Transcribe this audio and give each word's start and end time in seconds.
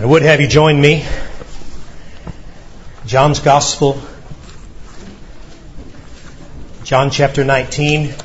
I 0.00 0.06
would 0.06 0.22
have 0.22 0.40
you 0.40 0.46
join 0.46 0.80
me. 0.80 1.04
John's 3.04 3.40
Gospel, 3.40 4.00
John 6.84 7.10
chapter 7.10 7.44
19. 7.44 8.02
I'm 8.04 8.16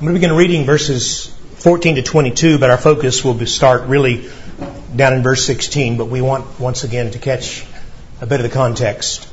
going 0.00 0.06
to 0.06 0.12
begin 0.14 0.32
reading 0.32 0.64
verses 0.64 1.26
14 1.56 1.96
to 1.96 2.02
22, 2.02 2.58
but 2.58 2.70
our 2.70 2.78
focus 2.78 3.22
will 3.22 3.38
start 3.44 3.82
really 3.82 4.30
down 4.96 5.12
in 5.12 5.22
verse 5.22 5.44
16, 5.44 5.98
but 5.98 6.06
we 6.06 6.22
want 6.22 6.58
once 6.58 6.84
again 6.84 7.10
to 7.10 7.18
catch 7.18 7.62
a 8.22 8.26
bit 8.26 8.40
of 8.40 8.44
the 8.44 8.54
context. 8.54 9.28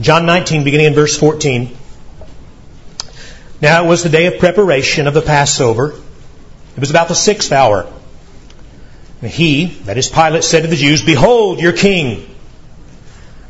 John 0.00 0.26
19, 0.26 0.62
beginning 0.62 0.86
in 0.86 0.94
verse 0.94 1.18
14. 1.18 1.76
Now 3.60 3.84
it 3.84 3.88
was 3.88 4.04
the 4.04 4.10
day 4.10 4.26
of 4.26 4.38
preparation 4.38 5.08
of 5.08 5.14
the 5.14 5.22
Passover. 5.22 5.96
It 6.78 6.80
was 6.80 6.90
about 6.90 7.08
the 7.08 7.16
sixth 7.16 7.50
hour. 7.50 7.92
And 9.20 9.28
he, 9.28 9.64
that 9.86 9.98
is 9.98 10.08
Pilate, 10.08 10.44
said 10.44 10.62
to 10.62 10.68
the 10.68 10.76
Jews, 10.76 11.02
Behold 11.02 11.58
your 11.58 11.72
king. 11.72 12.32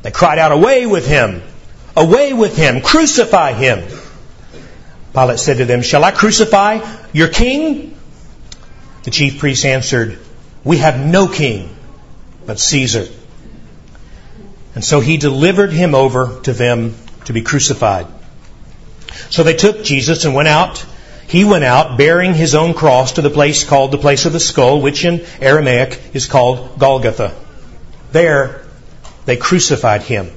They 0.00 0.10
cried 0.10 0.38
out, 0.38 0.50
Away 0.50 0.86
with 0.86 1.06
him! 1.06 1.42
Away 1.95 2.33
with 2.33 2.56
him! 2.56 2.80
Crucify 2.80 3.52
him! 3.52 3.86
Pilate 5.12 5.38
said 5.38 5.59
to 5.59 5.66
them, 5.66 5.83
Shall 5.83 6.05
I 6.05 6.10
crucify 6.10 6.80
your 7.12 7.28
king? 7.28 7.98
The 9.02 9.10
chief 9.10 9.38
priests 9.38 9.66
answered, 9.66 10.19
We 10.64 10.78
have 10.78 10.98
no 10.98 11.28
king 11.28 11.77
but 12.47 12.58
Caesar. 12.58 13.08
And 14.74 14.83
so 14.83 15.00
he 15.00 15.19
delivered 15.19 15.70
him 15.74 15.95
over 15.95 16.41
to 16.45 16.55
them 16.55 16.95
to 17.27 17.34
be 17.34 17.42
crucified. 17.42 18.06
So 19.28 19.42
they 19.42 19.52
took 19.52 19.84
Jesus 19.84 20.24
and 20.24 20.34
went 20.34 20.48
out. 20.48 20.86
He 21.28 21.45
went 21.45 21.64
out 21.64 21.98
bearing 21.98 22.32
his 22.32 22.55
own 22.55 22.73
cross 22.73 23.12
to 23.12 23.23
the 23.23 23.28
place 23.28 23.62
called 23.62 23.92
the 23.92 23.98
place 23.98 24.24
of 24.24 24.32
the 24.32 24.41
skull, 24.41 24.80
which 24.80 25.05
in 25.05 25.24
Aramaic 25.41 26.00
is 26.14 26.24
called 26.24 26.78
Golgotha. 26.78 27.34
There 28.12 28.64
they 29.27 29.36
crucified 29.36 30.00
him, 30.00 30.30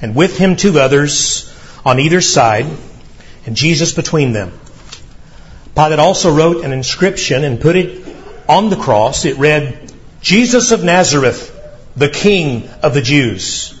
and 0.00 0.16
with 0.16 0.36
him 0.36 0.56
two 0.56 0.80
others 0.80 1.48
on 1.84 2.00
either 2.00 2.20
side, 2.20 2.66
and 3.46 3.54
Jesus 3.54 3.92
between 3.92 4.32
them. 4.32 4.58
Pilate 5.76 6.00
also 6.00 6.34
wrote 6.34 6.64
an 6.64 6.72
inscription 6.72 7.44
and 7.44 7.60
put 7.60 7.76
it 7.76 8.04
on 8.48 8.70
the 8.70 8.76
cross. 8.76 9.24
It 9.24 9.38
read, 9.38 9.92
Jesus 10.20 10.72
of 10.72 10.82
Nazareth, 10.82 11.56
the 11.96 12.08
King 12.08 12.68
of 12.82 12.92
the 12.92 13.02
Jews. 13.02 13.80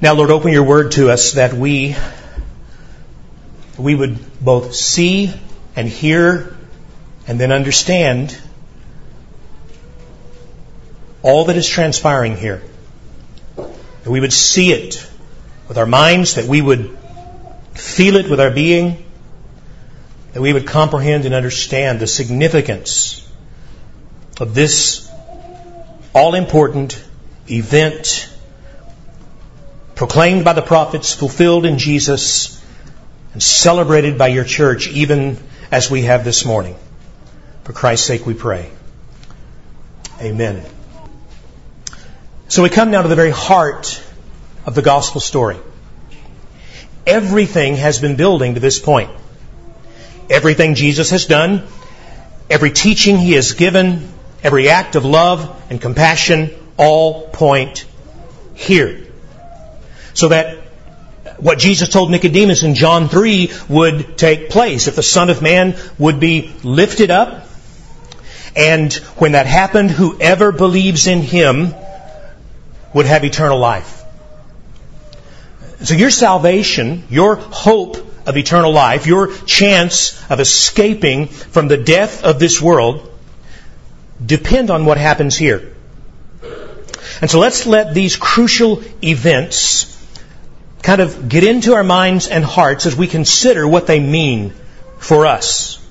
Now, 0.00 0.14
Lord, 0.14 0.30
open 0.30 0.52
your 0.52 0.62
word 0.62 0.92
to 0.92 1.10
us 1.10 1.32
that 1.32 1.54
we, 1.54 1.96
we 3.76 3.96
would 3.96 4.40
both 4.40 4.72
see 4.72 5.32
and 5.74 5.88
hear 5.88 6.56
and 7.26 7.40
then 7.40 7.50
understand 7.50 8.38
all 11.20 11.46
that 11.46 11.56
is 11.56 11.68
transpiring 11.68 12.36
here. 12.36 12.62
That 13.56 14.10
we 14.10 14.20
would 14.20 14.32
see 14.32 14.70
it 14.70 15.04
with 15.66 15.78
our 15.78 15.86
minds, 15.86 16.36
that 16.36 16.44
we 16.44 16.62
would 16.62 16.96
feel 17.74 18.14
it 18.14 18.30
with 18.30 18.38
our 18.38 18.52
being, 18.52 19.04
that 20.32 20.40
we 20.40 20.52
would 20.52 20.68
comprehend 20.68 21.24
and 21.24 21.34
understand 21.34 21.98
the 21.98 22.06
significance 22.06 23.28
of 24.38 24.54
this 24.54 25.10
all 26.14 26.36
important 26.36 27.04
event 27.50 28.32
proclaimed 29.98 30.44
by 30.44 30.52
the 30.52 30.62
prophets, 30.62 31.12
fulfilled 31.12 31.66
in 31.66 31.76
Jesus, 31.76 32.64
and 33.32 33.42
celebrated 33.42 34.16
by 34.16 34.28
your 34.28 34.44
church 34.44 34.86
even 34.86 35.36
as 35.72 35.90
we 35.90 36.02
have 36.02 36.24
this 36.24 36.44
morning. 36.44 36.76
For 37.64 37.72
Christ's 37.72 38.06
sake 38.06 38.24
we 38.24 38.32
pray. 38.32 38.70
Amen. 40.20 40.64
So 42.46 42.62
we 42.62 42.68
come 42.68 42.92
now 42.92 43.02
to 43.02 43.08
the 43.08 43.16
very 43.16 43.32
heart 43.32 44.00
of 44.64 44.76
the 44.76 44.82
gospel 44.82 45.20
story. 45.20 45.56
Everything 47.04 47.74
has 47.74 47.98
been 47.98 48.14
building 48.14 48.54
to 48.54 48.60
this 48.60 48.78
point. 48.78 49.10
Everything 50.30 50.76
Jesus 50.76 51.10
has 51.10 51.26
done, 51.26 51.66
every 52.48 52.70
teaching 52.70 53.18
he 53.18 53.32
has 53.32 53.54
given, 53.54 54.08
every 54.44 54.68
act 54.68 54.94
of 54.94 55.04
love 55.04 55.60
and 55.70 55.80
compassion 55.80 56.50
all 56.76 57.26
point 57.30 57.84
here 58.54 59.07
so 60.18 60.26
that 60.26 60.58
what 61.36 61.60
Jesus 61.60 61.88
told 61.88 62.10
Nicodemus 62.10 62.64
in 62.64 62.74
John 62.74 63.08
3 63.08 63.52
would 63.68 64.18
take 64.18 64.50
place. 64.50 64.88
If 64.88 64.96
the 64.96 65.02
Son 65.04 65.30
of 65.30 65.42
Man 65.42 65.76
would 65.96 66.18
be 66.18 66.52
lifted 66.64 67.12
up, 67.12 67.46
and 68.56 68.92
when 69.22 69.32
that 69.32 69.46
happened, 69.46 69.92
whoever 69.92 70.50
believes 70.50 71.06
in 71.06 71.20
Him 71.20 71.72
would 72.92 73.06
have 73.06 73.22
eternal 73.22 73.60
life. 73.60 74.02
So 75.84 75.94
your 75.94 76.10
salvation, 76.10 77.04
your 77.08 77.36
hope 77.36 77.98
of 78.26 78.36
eternal 78.36 78.72
life, 78.72 79.06
your 79.06 79.32
chance 79.44 80.20
of 80.28 80.40
escaping 80.40 81.28
from 81.28 81.68
the 81.68 81.76
death 81.76 82.24
of 82.24 82.40
this 82.40 82.60
world 82.60 83.08
depend 84.26 84.72
on 84.72 84.84
what 84.84 84.98
happens 84.98 85.36
here. 85.36 85.76
And 87.20 87.30
so 87.30 87.38
let's 87.38 87.66
let 87.66 87.94
these 87.94 88.16
crucial 88.16 88.82
events 89.00 89.94
kind 90.88 91.02
of 91.02 91.28
get 91.28 91.44
into 91.44 91.74
our 91.74 91.84
minds 91.84 92.28
and 92.28 92.42
hearts 92.42 92.86
as 92.86 92.96
we 92.96 93.06
consider 93.06 93.68
what 93.68 93.86
they 93.86 94.00
mean 94.00 94.54
for 94.96 95.26
us. 95.26 95.86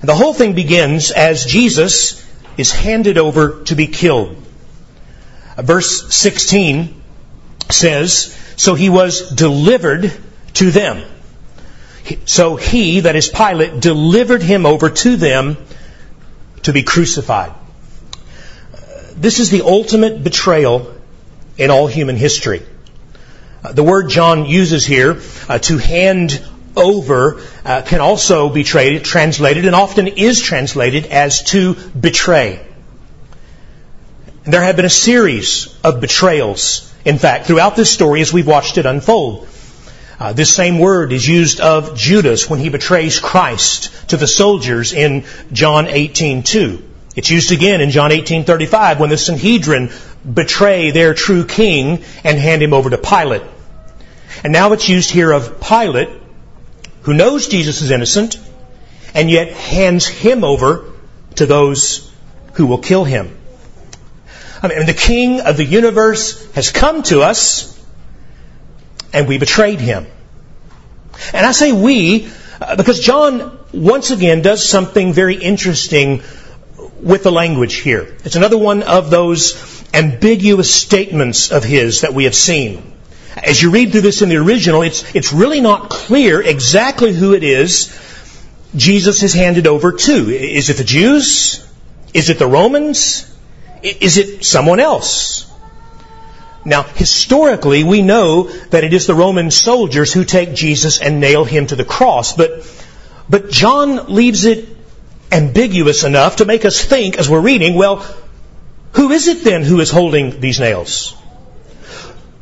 The 0.00 0.14
whole 0.14 0.32
thing 0.32 0.54
begins 0.54 1.10
as 1.10 1.44
Jesus 1.44 2.26
is 2.56 2.72
handed 2.72 3.18
over 3.18 3.62
to 3.64 3.74
be 3.74 3.88
killed. 3.88 4.42
Verse 5.58 6.14
16 6.14 7.02
says, 7.68 8.34
So 8.56 8.74
he 8.74 8.88
was 8.88 9.28
delivered 9.32 10.10
to 10.54 10.70
them. 10.70 11.06
So 12.24 12.56
he, 12.56 13.00
that 13.00 13.16
is 13.16 13.28
Pilate, 13.28 13.80
delivered 13.80 14.42
him 14.42 14.64
over 14.64 14.88
to 14.88 15.16
them 15.16 15.58
to 16.62 16.72
be 16.72 16.84
crucified. 16.84 17.52
This 19.14 19.40
is 19.40 19.50
the 19.50 19.60
ultimate 19.60 20.24
betrayal 20.24 20.94
in 21.58 21.70
all 21.70 21.86
human 21.86 22.16
history. 22.16 22.62
Uh, 23.62 23.72
the 23.72 23.82
word 23.82 24.08
John 24.10 24.46
uses 24.46 24.84
here, 24.84 25.20
uh, 25.48 25.58
to 25.58 25.78
hand 25.78 26.44
over, 26.76 27.40
uh, 27.64 27.82
can 27.82 28.00
also 28.00 28.48
be 28.48 28.64
tra- 28.64 29.00
translated, 29.00 29.66
and 29.66 29.74
often 29.74 30.08
is 30.08 30.40
translated, 30.40 31.06
as 31.06 31.42
to 31.44 31.74
betray. 31.74 32.60
And 34.44 34.52
there 34.52 34.62
have 34.62 34.74
been 34.74 34.84
a 34.84 34.90
series 34.90 35.72
of 35.84 36.00
betrayals, 36.00 36.92
in 37.04 37.18
fact, 37.18 37.46
throughout 37.46 37.76
this 37.76 37.90
story 37.90 38.20
as 38.20 38.32
we've 38.32 38.46
watched 38.46 38.78
it 38.78 38.86
unfold. 38.86 39.46
Uh, 40.18 40.32
this 40.32 40.52
same 40.52 40.78
word 40.78 41.12
is 41.12 41.26
used 41.26 41.60
of 41.60 41.96
Judas 41.96 42.50
when 42.50 42.58
he 42.58 42.68
betrays 42.68 43.20
Christ 43.20 43.90
to 44.08 44.16
the 44.16 44.26
soldiers 44.26 44.92
in 44.92 45.24
John 45.52 45.86
18:2. 45.86 46.82
It's 47.14 47.30
used 47.30 47.52
again 47.52 47.80
in 47.80 47.90
John 47.90 48.10
18:35 48.10 48.98
when 48.98 49.10
the 49.10 49.18
Sanhedrin 49.18 49.90
betray 50.32 50.90
their 50.90 51.14
true 51.14 51.44
king 51.44 52.02
and 52.24 52.38
hand 52.38 52.62
him 52.62 52.72
over 52.72 52.90
to 52.90 52.98
Pilate. 52.98 53.42
And 54.44 54.52
now 54.52 54.72
it's 54.72 54.88
used 54.88 55.10
here 55.10 55.30
of 55.30 55.60
Pilate, 55.60 56.08
who 57.02 57.14
knows 57.14 57.48
Jesus 57.48 57.80
is 57.80 57.90
innocent, 57.90 58.38
and 59.14 59.30
yet 59.30 59.52
hands 59.52 60.06
him 60.06 60.42
over 60.42 60.90
to 61.36 61.46
those 61.46 62.10
who 62.54 62.66
will 62.66 62.78
kill 62.78 63.04
him. 63.04 63.36
I 64.62 64.68
mean, 64.68 64.86
the 64.86 64.94
king 64.94 65.40
of 65.40 65.56
the 65.56 65.64
universe 65.64 66.50
has 66.52 66.70
come 66.70 67.02
to 67.04 67.22
us, 67.22 67.68
and 69.12 69.28
we 69.28 69.38
betrayed 69.38 69.80
him. 69.80 70.06
And 71.32 71.46
I 71.46 71.52
say 71.52 71.72
we, 71.72 72.28
uh, 72.60 72.76
because 72.76 73.00
John 73.00 73.58
once 73.72 74.10
again 74.10 74.42
does 74.42 74.68
something 74.68 75.12
very 75.12 75.36
interesting 75.36 76.22
with 77.00 77.22
the 77.22 77.32
language 77.32 77.74
here. 77.74 78.16
It's 78.24 78.36
another 78.36 78.58
one 78.58 78.82
of 78.82 79.10
those 79.10 79.84
ambiguous 79.92 80.72
statements 80.72 81.50
of 81.50 81.64
his 81.64 82.02
that 82.02 82.14
we 82.14 82.24
have 82.24 82.34
seen. 82.34 82.91
As 83.36 83.62
you 83.62 83.70
read 83.70 83.92
through 83.92 84.02
this 84.02 84.22
in 84.22 84.28
the 84.28 84.36
original, 84.36 84.82
it's, 84.82 85.14
it's 85.14 85.32
really 85.32 85.60
not 85.60 85.88
clear 85.88 86.40
exactly 86.40 87.12
who 87.12 87.34
it 87.34 87.42
is 87.42 87.98
Jesus 88.74 89.22
is 89.22 89.34
handed 89.34 89.66
over 89.66 89.92
to? 89.92 90.30
Is 90.30 90.70
it 90.70 90.78
the 90.78 90.84
Jews? 90.84 91.66
Is 92.14 92.30
it 92.30 92.38
the 92.38 92.46
Romans? 92.46 93.30
Is 93.82 94.16
it 94.16 94.44
someone 94.44 94.80
else? 94.80 95.50
Now, 96.64 96.82
historically, 96.82 97.82
we 97.84 98.02
know 98.02 98.44
that 98.44 98.84
it 98.84 98.92
is 98.92 99.06
the 99.06 99.14
Roman 99.14 99.50
soldiers 99.50 100.12
who 100.12 100.24
take 100.24 100.54
Jesus 100.54 101.00
and 101.00 101.20
nail 101.20 101.44
him 101.44 101.66
to 101.66 101.76
the 101.76 101.84
cross, 101.84 102.34
but, 102.34 102.64
but 103.28 103.50
John 103.50 104.14
leaves 104.14 104.44
it 104.44 104.68
ambiguous 105.32 106.04
enough 106.04 106.36
to 106.36 106.44
make 106.44 106.64
us 106.64 106.82
think 106.82 107.18
as 107.18 107.28
we're 107.28 107.40
reading, 107.40 107.74
well, 107.74 108.06
who 108.92 109.10
is 109.10 109.26
it 109.26 109.42
then 109.42 109.62
who 109.64 109.80
is 109.80 109.90
holding 109.90 110.40
these 110.40 110.60
nails? 110.60 111.16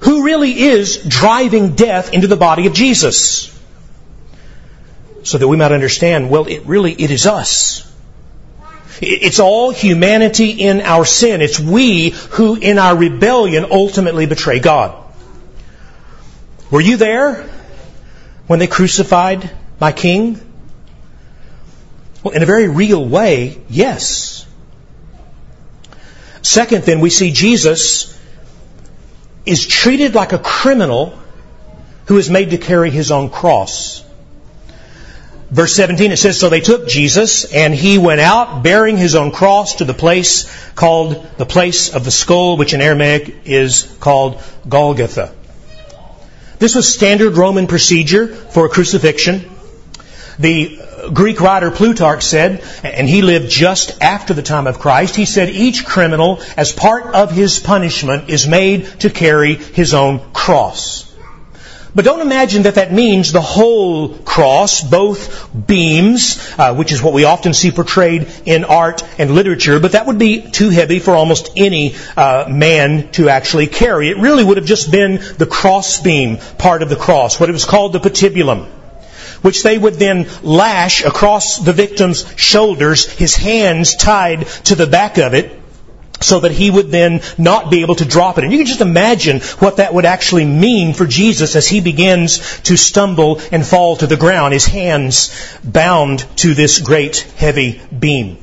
Who 0.00 0.24
really 0.24 0.58
is 0.58 0.96
driving 1.06 1.74
death 1.74 2.12
into 2.12 2.26
the 2.26 2.36
body 2.36 2.66
of 2.66 2.72
Jesus? 2.72 3.56
So 5.22 5.38
that 5.38 5.46
we 5.46 5.56
might 5.56 5.72
understand, 5.72 6.30
well, 6.30 6.46
it 6.46 6.64
really, 6.64 6.92
it 6.92 7.10
is 7.10 7.26
us. 7.26 7.86
It's 9.02 9.40
all 9.40 9.70
humanity 9.70 10.50
in 10.50 10.80
our 10.80 11.04
sin. 11.04 11.40
It's 11.40 11.58
we 11.58 12.10
who 12.10 12.56
in 12.56 12.78
our 12.78 12.96
rebellion 12.96 13.66
ultimately 13.70 14.26
betray 14.26 14.58
God. 14.60 14.96
Were 16.70 16.80
you 16.80 16.96
there 16.96 17.48
when 18.46 18.58
they 18.58 18.66
crucified 18.66 19.50
my 19.80 19.92
king? 19.92 20.40
Well, 22.22 22.34
in 22.34 22.42
a 22.42 22.46
very 22.46 22.68
real 22.68 23.04
way, 23.04 23.60
yes. 23.68 24.46
Second, 26.42 26.84
then, 26.84 27.00
we 27.00 27.10
see 27.10 27.32
Jesus 27.32 28.18
is 29.46 29.66
treated 29.66 30.14
like 30.14 30.32
a 30.32 30.38
criminal 30.38 31.18
who 32.06 32.18
is 32.18 32.30
made 32.30 32.50
to 32.50 32.58
carry 32.58 32.90
his 32.90 33.10
own 33.10 33.30
cross. 33.30 34.04
Verse 35.50 35.74
17, 35.74 36.12
it 36.12 36.16
says, 36.16 36.38
So 36.38 36.48
they 36.48 36.60
took 36.60 36.86
Jesus, 36.86 37.44
and 37.52 37.74
he 37.74 37.98
went 37.98 38.20
out 38.20 38.62
bearing 38.62 38.96
his 38.96 39.16
own 39.16 39.32
cross 39.32 39.76
to 39.76 39.84
the 39.84 39.94
place 39.94 40.48
called 40.74 41.26
the 41.38 41.46
place 41.46 41.92
of 41.92 42.04
the 42.04 42.10
skull, 42.10 42.56
which 42.56 42.72
in 42.72 42.80
Aramaic 42.80 43.46
is 43.46 43.82
called 43.98 44.40
Golgotha. 44.68 45.34
This 46.60 46.74
was 46.74 46.92
standard 46.92 47.36
Roman 47.36 47.66
procedure 47.66 48.28
for 48.28 48.66
a 48.66 48.68
crucifixion. 48.68 49.50
The 50.38 50.80
Greek 51.12 51.40
writer 51.40 51.70
Plutarch 51.70 52.22
said, 52.22 52.62
and 52.84 53.08
he 53.08 53.22
lived 53.22 53.50
just 53.50 54.02
after 54.02 54.34
the 54.34 54.42
time 54.42 54.66
of 54.66 54.78
Christ, 54.78 55.16
he 55.16 55.24
said 55.24 55.48
each 55.48 55.84
criminal, 55.84 56.40
as 56.56 56.72
part 56.72 57.14
of 57.14 57.30
his 57.30 57.58
punishment, 57.58 58.28
is 58.28 58.46
made 58.46 58.86
to 59.00 59.10
carry 59.10 59.54
his 59.54 59.94
own 59.94 60.20
cross. 60.32 61.06
But 61.92 62.04
don't 62.04 62.20
imagine 62.20 62.62
that 62.62 62.76
that 62.76 62.92
means 62.92 63.32
the 63.32 63.40
whole 63.40 64.10
cross, 64.10 64.80
both 64.80 65.50
beams, 65.66 66.38
uh, 66.56 66.74
which 66.74 66.92
is 66.92 67.02
what 67.02 67.12
we 67.12 67.24
often 67.24 67.52
see 67.52 67.72
portrayed 67.72 68.28
in 68.46 68.64
art 68.64 69.02
and 69.18 69.32
literature, 69.32 69.80
but 69.80 69.92
that 69.92 70.06
would 70.06 70.18
be 70.18 70.40
too 70.42 70.70
heavy 70.70 71.00
for 71.00 71.16
almost 71.16 71.50
any 71.56 71.96
uh, 72.16 72.46
man 72.48 73.10
to 73.12 73.28
actually 73.28 73.66
carry. 73.66 74.08
It 74.08 74.18
really 74.18 74.44
would 74.44 74.56
have 74.56 74.66
just 74.66 74.92
been 74.92 75.20
the 75.38 75.46
cross 75.46 76.00
beam 76.00 76.38
part 76.58 76.82
of 76.82 76.90
the 76.90 76.96
cross, 76.96 77.40
what 77.40 77.48
it 77.48 77.52
was 77.52 77.64
called 77.64 77.92
the 77.92 78.00
patibulum 78.00 78.68
which 79.42 79.62
they 79.62 79.78
would 79.78 79.94
then 79.94 80.28
lash 80.42 81.04
across 81.04 81.58
the 81.58 81.72
victim's 81.72 82.26
shoulders, 82.36 83.06
his 83.06 83.34
hands 83.34 83.94
tied 83.96 84.46
to 84.64 84.74
the 84.74 84.86
back 84.86 85.18
of 85.18 85.34
it, 85.34 85.60
so 86.20 86.40
that 86.40 86.52
he 86.52 86.70
would 86.70 86.90
then 86.90 87.22
not 87.38 87.70
be 87.70 87.80
able 87.80 87.94
to 87.94 88.04
drop 88.04 88.36
it. 88.36 88.44
And 88.44 88.52
you 88.52 88.58
can 88.58 88.66
just 88.66 88.82
imagine 88.82 89.40
what 89.58 89.78
that 89.78 89.94
would 89.94 90.04
actually 90.04 90.44
mean 90.44 90.92
for 90.92 91.06
Jesus 91.06 91.56
as 91.56 91.66
he 91.66 91.80
begins 91.80 92.60
to 92.62 92.76
stumble 92.76 93.40
and 93.50 93.66
fall 93.66 93.96
to 93.96 94.06
the 94.06 94.16
ground, 94.16 94.52
his 94.52 94.66
hands 94.66 95.30
bound 95.64 96.26
to 96.38 96.54
this 96.54 96.78
great 96.78 97.20
heavy 97.36 97.80
beam. 97.96 98.36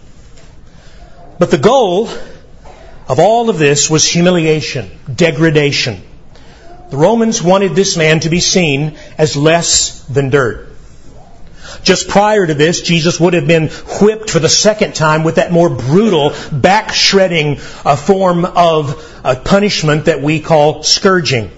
But 1.39 1.51
the 1.51 1.59
goal 1.59 2.09
of 3.07 3.19
all 3.19 3.49
of 3.49 3.59
this 3.59 3.89
was 3.89 4.05
humiliation, 4.05 4.89
degradation. 5.13 6.01
The 6.89 6.97
Romans 6.97 7.43
wanted 7.43 7.75
this 7.75 7.95
man 7.95 8.21
to 8.21 8.29
be 8.29 8.39
seen 8.39 8.97
as 9.17 9.35
less 9.35 10.01
than 10.05 10.29
dirt. 10.29 10.66
Just 11.83 12.07
prior 12.07 12.45
to 12.45 12.53
this, 12.53 12.81
Jesus 12.81 13.19
would 13.19 13.33
have 13.33 13.47
been 13.47 13.69
whipped 14.01 14.29
for 14.29 14.39
the 14.39 14.49
second 14.49 14.95
time 14.95 15.23
with 15.23 15.35
that 15.35 15.51
more 15.51 15.69
brutal, 15.69 16.33
back 16.51 16.93
shredding 16.93 17.57
uh, 17.85 17.95
form 17.95 18.45
of 18.45 19.21
uh, 19.23 19.35
punishment 19.35 20.05
that 20.05 20.21
we 20.21 20.39
call 20.39 20.83
scourging. 20.83 21.51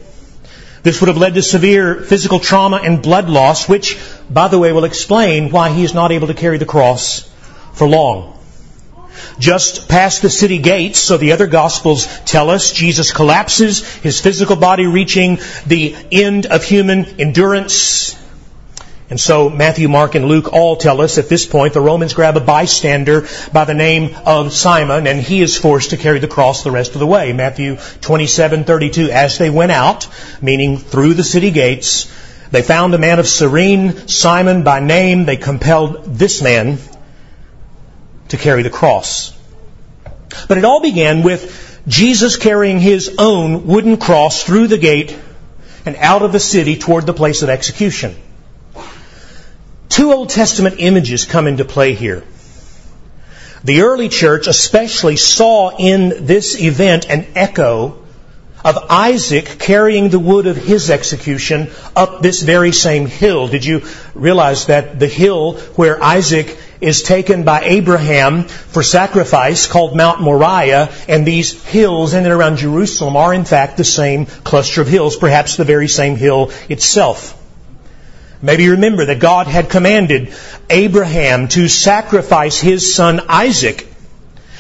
This 0.82 1.02
would 1.02 1.10
have 1.10 1.18
led 1.18 1.34
to 1.34 1.42
severe 1.42 2.02
physical 2.02 2.40
trauma 2.40 2.78
and 2.78 3.02
blood 3.02 3.30
loss, 3.30 3.68
which, 3.68 3.98
by 4.30 4.48
the 4.48 4.58
way, 4.58 4.72
will 4.72 4.86
explain 4.86 5.52
why 5.52 5.70
he 5.70 5.84
is 5.84 5.94
not 5.94 6.12
able 6.12 6.28
to 6.28 6.34
carry 6.34 6.58
the 6.58 6.66
cross 6.66 7.30
for 7.74 7.88
long. 7.88 8.38
Just 9.40 9.90
past 9.90 10.22
the 10.22 10.30
city 10.30 10.60
gates, 10.60 11.00
so 11.00 11.18
the 11.18 11.34
other 11.34 11.48
Gospels 11.48 12.08
tell 12.26 12.50
us, 12.50 12.72
Jesus 12.72 13.12
collapses, 13.12 13.86
his 13.96 14.22
physical 14.22 14.56
body 14.56 14.86
reaching 14.86 15.40
the 15.68 15.96
end 16.12 16.46
of 16.46 16.64
human 16.64 17.06
endurance. 17.20 18.16
And 19.10 19.20
so 19.20 19.50
Matthew, 19.50 19.88
Mark, 19.90 20.14
and 20.14 20.26
Luke 20.26 20.54
all 20.54 20.76
tell 20.76 21.02
us 21.02 21.18
at 21.18 21.30
this 21.30 21.46
point 21.48 21.74
the 21.74 21.82
Romans 21.82 22.14
grab 22.14 22.38
a 22.38 22.40
bystander 22.40 23.28
by 23.52 23.66
the 23.66 23.74
name 23.74 24.16
of 24.24 24.54
Simon 24.54 25.08
and 25.08 25.20
he 25.20 25.42
is 25.42 25.58
forced 25.58 25.90
to 25.90 25.98
carry 25.98 26.20
the 26.20 26.28
cross 26.28 26.64
the 26.64 26.70
rest 26.70 26.94
of 26.94 27.00
the 27.00 27.08
way. 27.08 27.34
Matthew 27.34 27.78
27:32 27.78 29.10
as 29.10 29.40
they 29.40 29.50
went 29.50 29.72
out, 29.72 30.08
meaning 30.42 30.78
through 30.78 31.16
the 31.16 31.24
city 31.24 31.50
gates, 31.50 32.08
they 32.52 32.62
found 32.62 32.94
a 32.94 33.00
man 33.00 33.18
of 33.18 33.28
Cyrene, 33.28 34.08
Simon 34.08 34.64
by 34.64 34.80
name, 34.80 35.26
they 35.26 35.38
compelled 35.38 36.18
this 36.18 36.44
man 36.44 36.78
to 38.28 38.38
carry 38.38 38.62
the 38.62 38.70
cross. 38.70 39.34
But 40.48 40.60
it 40.60 40.66
all 40.66 40.82
began 40.82 41.24
with 41.24 41.82
Jesus 41.88 42.38
carrying 42.38 42.80
his 42.80 43.16
own 43.18 43.66
wooden 43.66 43.98
cross 43.98 44.44
through 44.44 44.68
the 44.68 44.78
gate 44.78 45.18
and 45.86 45.96
out 45.96 46.22
of 46.22 46.32
the 46.32 46.40
city 46.40 46.78
toward 46.78 47.08
the 47.08 47.14
place 47.14 47.42
of 47.42 47.50
execution. 47.50 48.16
Two 49.90 50.14
Old 50.14 50.30
Testament 50.30 50.76
images 50.78 51.26
come 51.26 51.48
into 51.48 51.66
play 51.66 51.94
here. 51.94 52.24
The 53.64 53.82
early 53.82 54.08
church 54.08 54.48
especially 54.48 55.18
saw 55.18 55.76
in 55.78 56.26
this 56.26 56.60
event 56.60 57.10
an 57.10 57.28
echo 57.36 57.98
of 58.64 58.78
Isaac 58.90 59.58
carrying 59.60 60.10
the 60.10 60.20
wood 60.20 60.48
of 60.48 60.58
his 60.58 60.90
execution 60.90 61.70
up 61.96 62.22
this 62.22 62.42
very 62.42 62.72
same 62.72 63.08
hill. 63.08 63.48
Did 63.48 63.66
you 63.66 63.84
realize 64.14 64.68
that 64.68 65.00
the 65.00 65.08
hill 65.08 65.54
where 65.76 66.02
Isaac 66.02 66.58
is 66.82 67.02
taken 67.02 67.44
by 67.44 67.62
Abraham 67.62 68.44
for 68.44 68.84
sacrifice 68.84 69.68
called 69.68 69.96
Mount 69.96 70.22
Moriah 70.22 70.90
and 71.08 71.26
these 71.26 71.62
hills 71.64 72.14
in 72.14 72.26
and 72.26 72.34
around 72.34 72.58
Jerusalem 72.58 73.18
are 73.18 73.34
in 73.34 73.46
fact 73.46 73.78
the 73.78 73.84
same 73.84 74.26
cluster 74.26 74.81
of 74.81 74.88
hills, 74.88 75.18
perhaps 75.18 75.58
the 75.58 75.66
very 75.66 75.88
same 75.88 76.16
hill 76.16 76.52
itself. 76.69 77.39
Maybe 78.42 78.64
you 78.64 78.72
remember 78.72 79.06
that 79.06 79.19
God 79.19 79.48
had 79.48 79.69
commanded 79.69 80.34
Abraham 80.69 81.48
to 81.50 81.68
sacrifice 81.68 82.60
his 82.60 82.96
son 82.96 83.22
Isaac. 83.28 83.86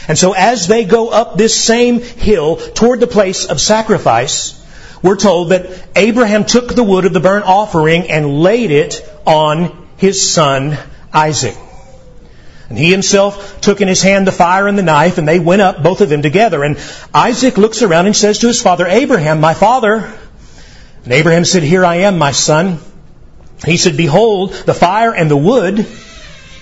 And 0.07 0.17
so 0.17 0.33
as 0.33 0.67
they 0.67 0.85
go 0.85 1.09
up 1.09 1.37
this 1.37 1.59
same 1.59 2.01
hill 2.01 2.57
toward 2.57 2.99
the 2.99 3.07
place 3.07 3.45
of 3.45 3.61
sacrifice, 3.61 4.55
we're 5.01 5.15
told 5.15 5.49
that 5.49 5.87
Abraham 5.95 6.43
took 6.43 6.73
the 6.75 6.83
wood 6.83 7.05
of 7.05 7.13
the 7.13 7.19
burnt 7.21 7.45
offering 7.45 8.09
and 8.09 8.41
laid 8.41 8.71
it 8.71 9.07
on 9.25 9.87
his 9.97 10.29
son 10.29 10.77
Isaac. 11.13 11.55
And 12.67 12.77
he 12.77 12.91
himself 12.91 13.61
took 13.61 13.81
in 13.81 13.87
his 13.87 14.01
hand 14.01 14.27
the 14.27 14.31
fire 14.31 14.67
and 14.67 14.77
the 14.77 14.83
knife, 14.83 15.17
and 15.17 15.27
they 15.27 15.39
went 15.39 15.61
up, 15.61 15.81
both 15.81 16.01
of 16.01 16.09
them 16.09 16.21
together. 16.21 16.63
And 16.63 16.77
Isaac 17.13 17.57
looks 17.57 17.81
around 17.81 18.05
and 18.05 18.15
says 18.15 18.39
to 18.39 18.47
his 18.47 18.61
father, 18.61 18.85
Abraham, 18.87 19.39
my 19.39 19.53
father. 19.53 20.13
And 21.03 21.13
Abraham 21.13 21.45
said, 21.45 21.63
Here 21.63 21.85
I 21.85 21.97
am, 21.97 22.17
my 22.17 22.31
son. 22.31 22.79
He 23.65 23.77
said, 23.77 23.97
Behold, 23.97 24.53
the 24.53 24.73
fire 24.73 25.13
and 25.13 25.29
the 25.29 25.37
wood, 25.37 25.85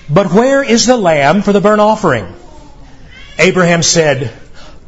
but 0.10 0.32
where 0.32 0.64
is 0.64 0.86
the 0.86 0.98
lamb 0.98 1.42
for 1.42 1.54
the 1.54 1.62
burnt 1.62 1.82
offering? 1.82 2.34
Abraham 3.38 3.84
said, 3.84 4.34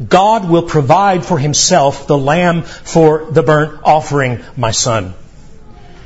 God 0.08 0.50
will 0.50 0.64
provide 0.64 1.26
for 1.26 1.38
himself 1.38 2.08
the 2.08 2.18
lamb 2.18 2.64
for 2.64 3.28
the 3.32 3.44
burnt 3.44 3.82
offering, 3.84 4.44
my 4.56 4.72
son. 4.72 5.14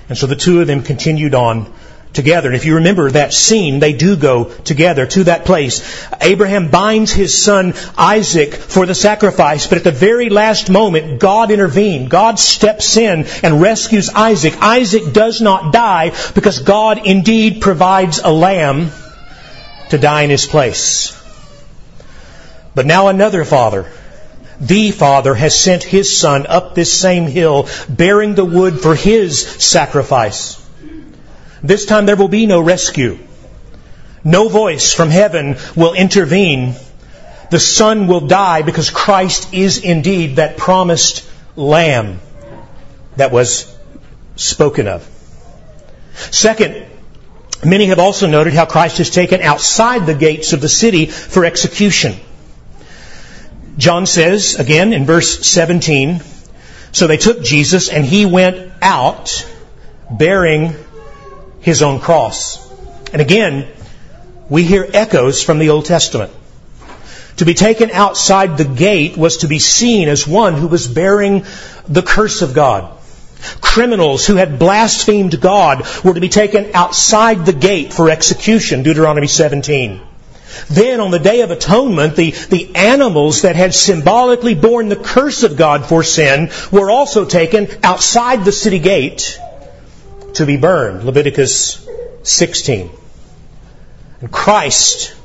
And 0.10 0.18
so 0.18 0.28
the 0.28 0.36
two 0.36 0.62
of 0.62 0.68
them 0.68 0.82
continued 0.82 1.36
on 1.36 1.72
together. 2.14 2.48
And 2.48 2.56
if 2.56 2.66
you 2.66 2.76
remember 2.76 3.10
that 3.12 3.34
scene, 3.34 3.80
they 3.80 3.94
do 3.94 4.16
go 4.16 4.46
together 4.46 5.06
to 5.08 5.26
that 5.26 5.46
place. 5.46 5.82
Abraham 6.22 6.70
binds 6.70 7.12
his 7.12 7.40
son 7.40 7.74
Isaac 7.98 8.54
for 8.54 8.86
the 8.86 8.96
sacrifice, 8.96 9.68
but 9.68 9.80
at 9.80 9.84
the 9.84 9.92
very 9.92 10.30
last 10.30 10.70
moment, 10.70 11.20
God 11.20 11.52
intervenes. 11.52 12.10
God 12.10 12.40
steps 12.40 12.98
in 12.98 13.26
and 13.44 13.62
rescues 13.62 14.10
Isaac. 14.10 14.56
Isaac 14.62 15.12
does 15.14 15.42
not 15.42 15.74
die 15.74 16.12
because 16.34 16.60
God 16.60 17.06
indeed 17.06 17.62
provides 17.62 18.20
a 18.20 18.32
lamb 18.32 18.92
to 19.90 19.98
die 19.98 20.22
in 20.22 20.30
his 20.30 20.46
place. 20.46 21.20
But 22.76 22.86
now 22.86 23.08
another 23.08 23.46
father, 23.46 23.92
the 24.60 24.92
Father 24.92 25.34
has 25.36 25.60
sent 25.60 25.84
His 25.84 26.16
Son 26.16 26.46
up 26.48 26.74
this 26.74 26.92
same 26.92 27.28
hill, 27.28 27.68
bearing 27.90 28.34
the 28.34 28.46
wood 28.46 28.80
for 28.80 28.96
His 28.96 29.46
sacrifice. 29.46 30.63
This 31.64 31.86
time 31.86 32.06
there 32.06 32.18
will 32.18 32.28
be 32.28 32.46
no 32.46 32.60
rescue. 32.60 33.18
No 34.24 34.50
voice 34.50 34.94
from 34.94 35.10
heaven 35.10 35.58
will 35.76 35.94
intervene. 35.94 36.76
The 37.50 37.60
Son 37.60 38.08
will 38.08 38.28
die 38.28 38.62
because 38.62 38.90
Christ 38.90 39.54
is 39.54 39.78
indeed 39.78 40.38
that 40.38 40.58
promised 40.58 41.30
Lamb 41.56 42.20
that 43.16 43.32
was 43.32 43.74
spoken 44.36 44.88
of. 44.88 45.08
Second, 46.32 46.86
many 47.64 47.86
have 47.88 48.00
also 48.00 48.28
noted 48.28 48.54
how 48.54 48.66
Christ 48.66 49.00
is 49.00 49.10
taken 49.10 49.42
outside 49.42 50.06
the 50.06 50.16
gates 50.16 50.54
of 50.54 50.62
the 50.62 50.70
city 50.70 51.06
for 51.06 51.46
execution. 51.46 52.16
John 53.78 54.06
says, 54.06 54.56
again 54.60 54.94
in 54.94 55.06
verse 55.06 55.46
17, 55.46 56.22
so 56.92 57.08
they 57.08 57.18
took 57.18 57.44
Jesus 57.44 57.90
and 57.90 58.06
he 58.06 58.26
went 58.26 58.72
out 58.82 59.50
bearing 60.12 60.76
his 61.64 61.82
own 61.82 62.00
cross. 62.00 62.60
And 63.12 63.22
again, 63.22 63.68
we 64.50 64.64
hear 64.64 64.88
echoes 64.94 65.42
from 65.42 65.60
the 65.60 65.70
Old 65.70 65.86
Testament. 65.86 66.32
To 67.38 67.46
be 67.46 67.56
taken 67.56 67.90
outside 67.90 68.58
the 68.58 68.66
gate 68.66 69.18
was 69.18 69.38
to 69.38 69.48
be 69.48 69.60
seen 69.60 70.08
as 70.08 70.28
one 70.28 70.54
who 70.54 70.68
was 70.68 70.88
bearing 70.88 71.46
the 71.88 72.04
curse 72.04 72.42
of 72.42 72.54
God. 72.54 72.92
Criminals 73.60 74.26
who 74.26 74.36
had 74.36 74.60
blasphemed 74.60 75.42
God 75.42 75.86
were 76.04 76.14
to 76.14 76.22
be 76.22 76.30
taken 76.30 76.72
outside 76.74 77.46
the 77.46 77.54
gate 77.54 77.92
for 77.92 78.10
execution, 78.10 78.84
Deuteronomy 78.84 79.28
17. 79.28 80.02
Then 80.70 81.00
on 81.00 81.12
the 81.12 81.20
Day 81.20 81.42
of 81.42 81.50
Atonement, 81.50 82.16
the, 82.16 82.32
the 82.32 82.76
animals 82.76 83.42
that 83.42 83.56
had 83.56 83.74
symbolically 83.74 84.54
borne 84.54 84.90
the 84.90 84.96
curse 84.96 85.44
of 85.44 85.58
God 85.58 85.86
for 85.86 86.04
sin 86.04 86.52
were 86.72 86.92
also 86.92 87.26
taken 87.26 87.68
outside 87.84 88.46
the 88.46 88.52
city 88.52 88.80
gate 88.80 89.40
to 90.36 90.46
be 90.46 90.58
burned. 90.58 91.04
Leviticus 91.04 91.88
16. 92.24 92.90
And 94.22 94.32
Christ 94.32 95.16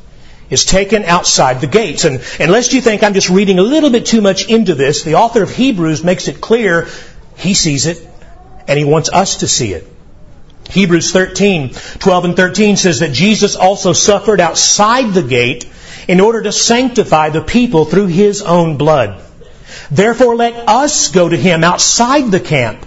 is 0.51 0.65
taken 0.65 1.05
outside 1.05 1.61
the 1.61 1.67
gates. 1.67 2.05
And 2.05 2.23
unless 2.41 2.73
you 2.73 2.81
think 2.81 3.03
I'm 3.03 3.15
just 3.15 3.29
reading 3.29 3.59
a 3.59 3.63
little 3.63 3.91
bit 3.91 4.07
too 4.07 4.21
much 4.21 4.49
into 4.49 4.75
this, 4.75 5.03
the 5.03 5.17
author 5.17 5.43
of 5.43 5.51
Hebrews 5.51 6.03
makes 6.03 6.29
it 6.29 6.41
clear 6.41 6.89
he 7.37 7.55
sees 7.55 7.87
it 7.87 8.07
and 8.67 8.79
he 8.79 8.85
wants 8.85 9.11
us 9.11 9.39
to 9.39 9.49
see 9.49 9.73
it. 9.73 9.87
Hebrews 10.71 11.13
13, 11.13 11.71
12 11.71 12.25
and 12.25 12.37
13 12.37 12.77
says 12.77 13.01
that 13.01 13.13
Jesus 13.13 13.57
also 13.57 13.95
suffered 13.95 14.41
outside 14.41 15.15
the 15.15 15.23
gate 15.23 15.67
in 16.07 16.21
order 16.21 16.43
to 16.43 16.53
sanctify 16.53 17.31
the 17.31 17.43
people 17.43 17.85
through 17.85 18.07
his 18.07 18.43
own 18.43 18.77
blood. 18.77 19.23
Therefore 19.91 20.37
let 20.37 20.69
us 20.69 21.11
go 21.11 21.29
to 21.29 21.37
him 21.37 21.65
outside 21.65 22.31
the 22.31 22.41
camp 22.41 22.85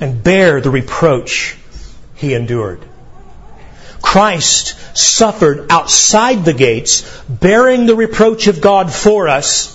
and 0.00 0.22
bear 0.22 0.60
the 0.60 0.70
reproach 0.70 1.56
he 2.14 2.34
endured. 2.34 2.80
Christ 4.00 4.74
suffered 4.96 5.66
outside 5.70 6.44
the 6.44 6.52
gates, 6.52 7.02
bearing 7.28 7.86
the 7.86 7.96
reproach 7.96 8.46
of 8.46 8.60
God 8.60 8.92
for 8.92 9.28
us, 9.28 9.74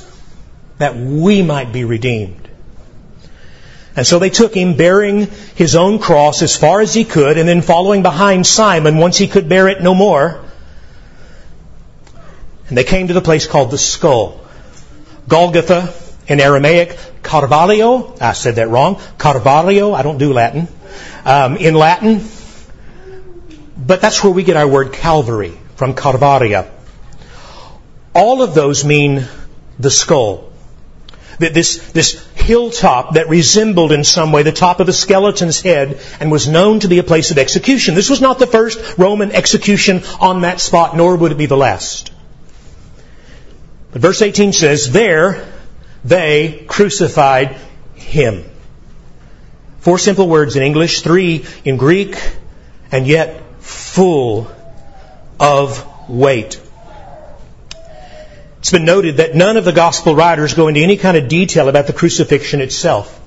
that 0.78 0.96
we 0.96 1.42
might 1.42 1.72
be 1.72 1.84
redeemed. 1.84 2.50
And 3.96 4.08
so 4.08 4.18
they 4.18 4.30
took 4.30 4.56
him 4.56 4.76
bearing 4.76 5.28
his 5.56 5.76
own 5.76 6.00
cross 6.00 6.42
as 6.42 6.56
far 6.58 6.82
as 6.82 6.94
he 6.94 7.06
could, 7.06 7.38
and 7.38 7.48
then 7.48 7.62
following 7.62 8.02
behind 8.02 8.48
Simon 8.48 8.98
once 8.98 9.18
he 9.18 9.28
could 9.28 9.48
bear 9.48 9.68
it 9.68 9.84
no 9.84 9.94
more. 9.94 10.44
And 12.70 12.78
they 12.78 12.84
came 12.84 13.10
to 13.10 13.14
the 13.14 13.22
place 13.22 13.46
called 13.46 13.70
the 13.70 13.78
skull. 13.78 14.42
Golgotha 15.28 15.94
in 16.28 16.40
Aramaic, 16.40 16.98
Carvalho. 17.22 18.16
I 18.20 18.34
said 18.34 18.56
that 18.56 18.70
wrong. 18.70 19.00
Carvalho. 19.18 19.94
I 19.94 20.04
don't 20.04 20.18
do 20.18 20.34
Latin. 20.34 20.68
Um, 21.26 21.58
in 21.58 21.74
Latin. 21.74 22.26
But 23.78 24.02
that's 24.02 24.24
where 24.24 24.32
we 24.32 24.44
get 24.44 24.56
our 24.56 24.68
word 24.68 24.94
Calvary 24.94 25.58
from 25.76 25.94
Carvaria. 25.94 26.70
All 28.14 28.42
of 28.42 28.54
those 28.54 28.86
mean 28.86 29.26
the 29.80 29.90
skull 29.90 30.52
That 31.40 31.54
this, 31.54 31.92
this 31.92 32.24
hilltop 32.36 33.16
that 33.16 33.28
resembled 33.28 33.92
in 33.92 34.04
some 34.04 34.32
way 34.32 34.44
the 34.44 34.52
top 34.52 34.80
of 34.80 34.88
a 34.88 34.94
skeleton's 34.94 35.62
head 35.62 36.00
and 36.20 36.32
was 36.32 36.48
known 36.48 36.82
to 36.82 36.88
be 36.88 37.00
a 37.00 37.04
place 37.04 37.32
of 37.32 37.40
execution. 37.40 37.96
This 37.96 38.10
was 38.10 38.22
not 38.22 38.38
the 38.38 38.48
first 38.48 38.98
Roman 38.98 39.32
execution 39.32 40.04
on 40.20 40.42
that 40.42 40.60
spot, 40.60 40.96
nor 40.96 41.16
would 41.16 41.32
it 41.32 41.38
be 41.38 41.48
the 41.48 41.58
last. 41.58 42.12
But 43.92 44.02
verse 44.02 44.22
18 44.22 44.54
says, 44.54 44.92
There 44.92 45.53
they 46.04 46.66
crucified 46.68 47.58
him. 47.96 48.44
Four 49.80 49.98
simple 49.98 50.28
words 50.28 50.56
in 50.56 50.64
English, 50.64 51.02
three 51.02 51.46
in 51.66 51.78
Greek, 51.78 52.16
and 52.92 53.08
yet 53.08 53.42
full 53.62 54.50
of 55.40 56.10
weight. 56.10 56.60
It's 58.60 58.72
been 58.72 58.86
noted 58.86 59.18
that 59.18 59.36
none 59.36 59.58
of 59.58 59.66
the 59.66 59.74
gospel 59.74 60.16
writers 60.16 60.54
go 60.54 60.70
into 60.70 60.80
any 60.80 60.96
kind 60.96 61.18
of 61.18 61.28
detail 61.28 61.68
about 61.68 61.88
the 61.88 61.94
crucifixion 61.94 62.62
itself. 62.62 63.20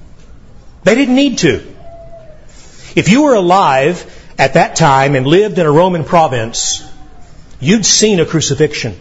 They 0.85 0.95
didn't 0.95 1.15
need 1.15 1.39
to. 1.39 1.63
If 2.95 3.11
you 3.11 3.25
were 3.25 3.35
alive 3.35 4.11
at 4.39 4.55
that 4.55 4.77
time 4.77 5.15
and 5.15 5.27
lived 5.27 5.59
in 5.59 5.67
a 5.67 5.71
Roman 5.71 6.05
province, 6.05 6.83
you'd 7.61 7.85
seen 7.85 8.21
a 8.21 8.25
crucifixion. 8.25 8.99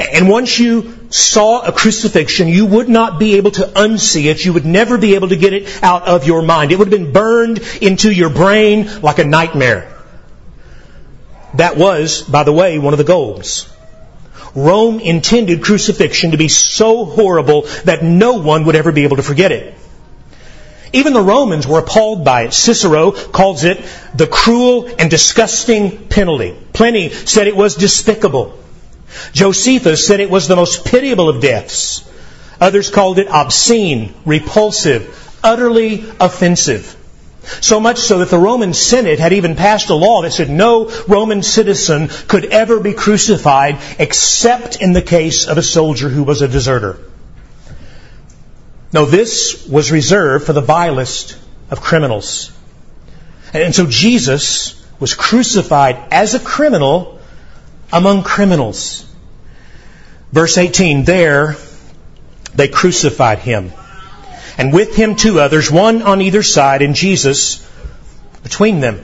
And 0.00 0.28
once 0.28 0.58
you 0.58 1.03
saw 1.14 1.60
a 1.60 1.70
crucifixion, 1.70 2.48
you 2.48 2.66
would 2.66 2.88
not 2.88 3.20
be 3.20 3.36
able 3.36 3.52
to 3.52 3.62
unsee 3.62 4.24
it. 4.24 4.44
You 4.44 4.52
would 4.52 4.66
never 4.66 4.98
be 4.98 5.14
able 5.14 5.28
to 5.28 5.36
get 5.36 5.52
it 5.52 5.80
out 5.80 6.08
of 6.08 6.26
your 6.26 6.42
mind. 6.42 6.72
It 6.72 6.78
would 6.78 6.90
have 6.90 7.00
been 7.00 7.12
burned 7.12 7.60
into 7.80 8.12
your 8.12 8.30
brain 8.30 9.00
like 9.00 9.20
a 9.20 9.24
nightmare. 9.24 9.96
That 11.54 11.76
was, 11.76 12.22
by 12.22 12.42
the 12.42 12.52
way, 12.52 12.80
one 12.80 12.94
of 12.94 12.98
the 12.98 13.04
goals. 13.04 13.72
Rome 14.56 14.98
intended 14.98 15.62
crucifixion 15.62 16.32
to 16.32 16.36
be 16.36 16.48
so 16.48 17.04
horrible 17.04 17.62
that 17.84 18.02
no 18.02 18.34
one 18.34 18.64
would 18.64 18.74
ever 18.74 18.90
be 18.90 19.04
able 19.04 19.18
to 19.18 19.22
forget 19.22 19.52
it. 19.52 19.72
Even 20.92 21.12
the 21.12 21.22
Romans 21.22 21.64
were 21.64 21.78
appalled 21.78 22.24
by 22.24 22.42
it. 22.42 22.52
Cicero 22.52 23.12
calls 23.12 23.62
it 23.62 23.84
the 24.16 24.26
cruel 24.26 24.90
and 24.98 25.08
disgusting 25.08 26.08
penalty. 26.08 26.56
Pliny 26.72 27.10
said 27.10 27.46
it 27.46 27.54
was 27.54 27.76
despicable. 27.76 28.63
Josephus 29.32 30.06
said 30.06 30.20
it 30.20 30.30
was 30.30 30.48
the 30.48 30.56
most 30.56 30.84
pitiable 30.84 31.28
of 31.28 31.40
deaths. 31.40 32.08
Others 32.60 32.90
called 32.90 33.18
it 33.18 33.28
obscene, 33.28 34.14
repulsive, 34.24 35.38
utterly 35.42 36.04
offensive. 36.20 36.96
So 37.60 37.78
much 37.78 37.98
so 37.98 38.18
that 38.18 38.30
the 38.30 38.38
Roman 38.38 38.72
Senate 38.72 39.18
had 39.18 39.34
even 39.34 39.54
passed 39.54 39.90
a 39.90 39.94
law 39.94 40.22
that 40.22 40.32
said 40.32 40.48
no 40.48 40.88
Roman 41.06 41.42
citizen 41.42 42.08
could 42.28 42.46
ever 42.46 42.80
be 42.80 42.94
crucified 42.94 43.78
except 43.98 44.76
in 44.76 44.92
the 44.92 45.02
case 45.02 45.46
of 45.46 45.58
a 45.58 45.62
soldier 45.62 46.08
who 46.08 46.22
was 46.22 46.40
a 46.40 46.48
deserter. 46.48 46.98
No, 48.92 49.04
this 49.04 49.66
was 49.66 49.92
reserved 49.92 50.46
for 50.46 50.52
the 50.52 50.62
vilest 50.62 51.36
of 51.70 51.80
criminals. 51.80 52.52
And 53.52 53.74
so 53.74 53.86
Jesus 53.86 54.82
was 54.98 55.14
crucified 55.14 55.98
as 56.12 56.34
a 56.34 56.40
criminal 56.40 57.20
among 57.94 58.24
criminals. 58.24 59.06
Verse 60.32 60.58
18, 60.58 61.04
there 61.04 61.56
they 62.54 62.68
crucified 62.68 63.38
him 63.38 63.72
and 64.58 64.72
with 64.72 64.94
him 64.94 65.16
two 65.16 65.40
others, 65.40 65.70
one 65.70 66.02
on 66.02 66.20
either 66.22 66.42
side, 66.42 66.82
and 66.82 66.94
Jesus 66.94 67.66
between 68.42 68.80
them. 68.80 69.02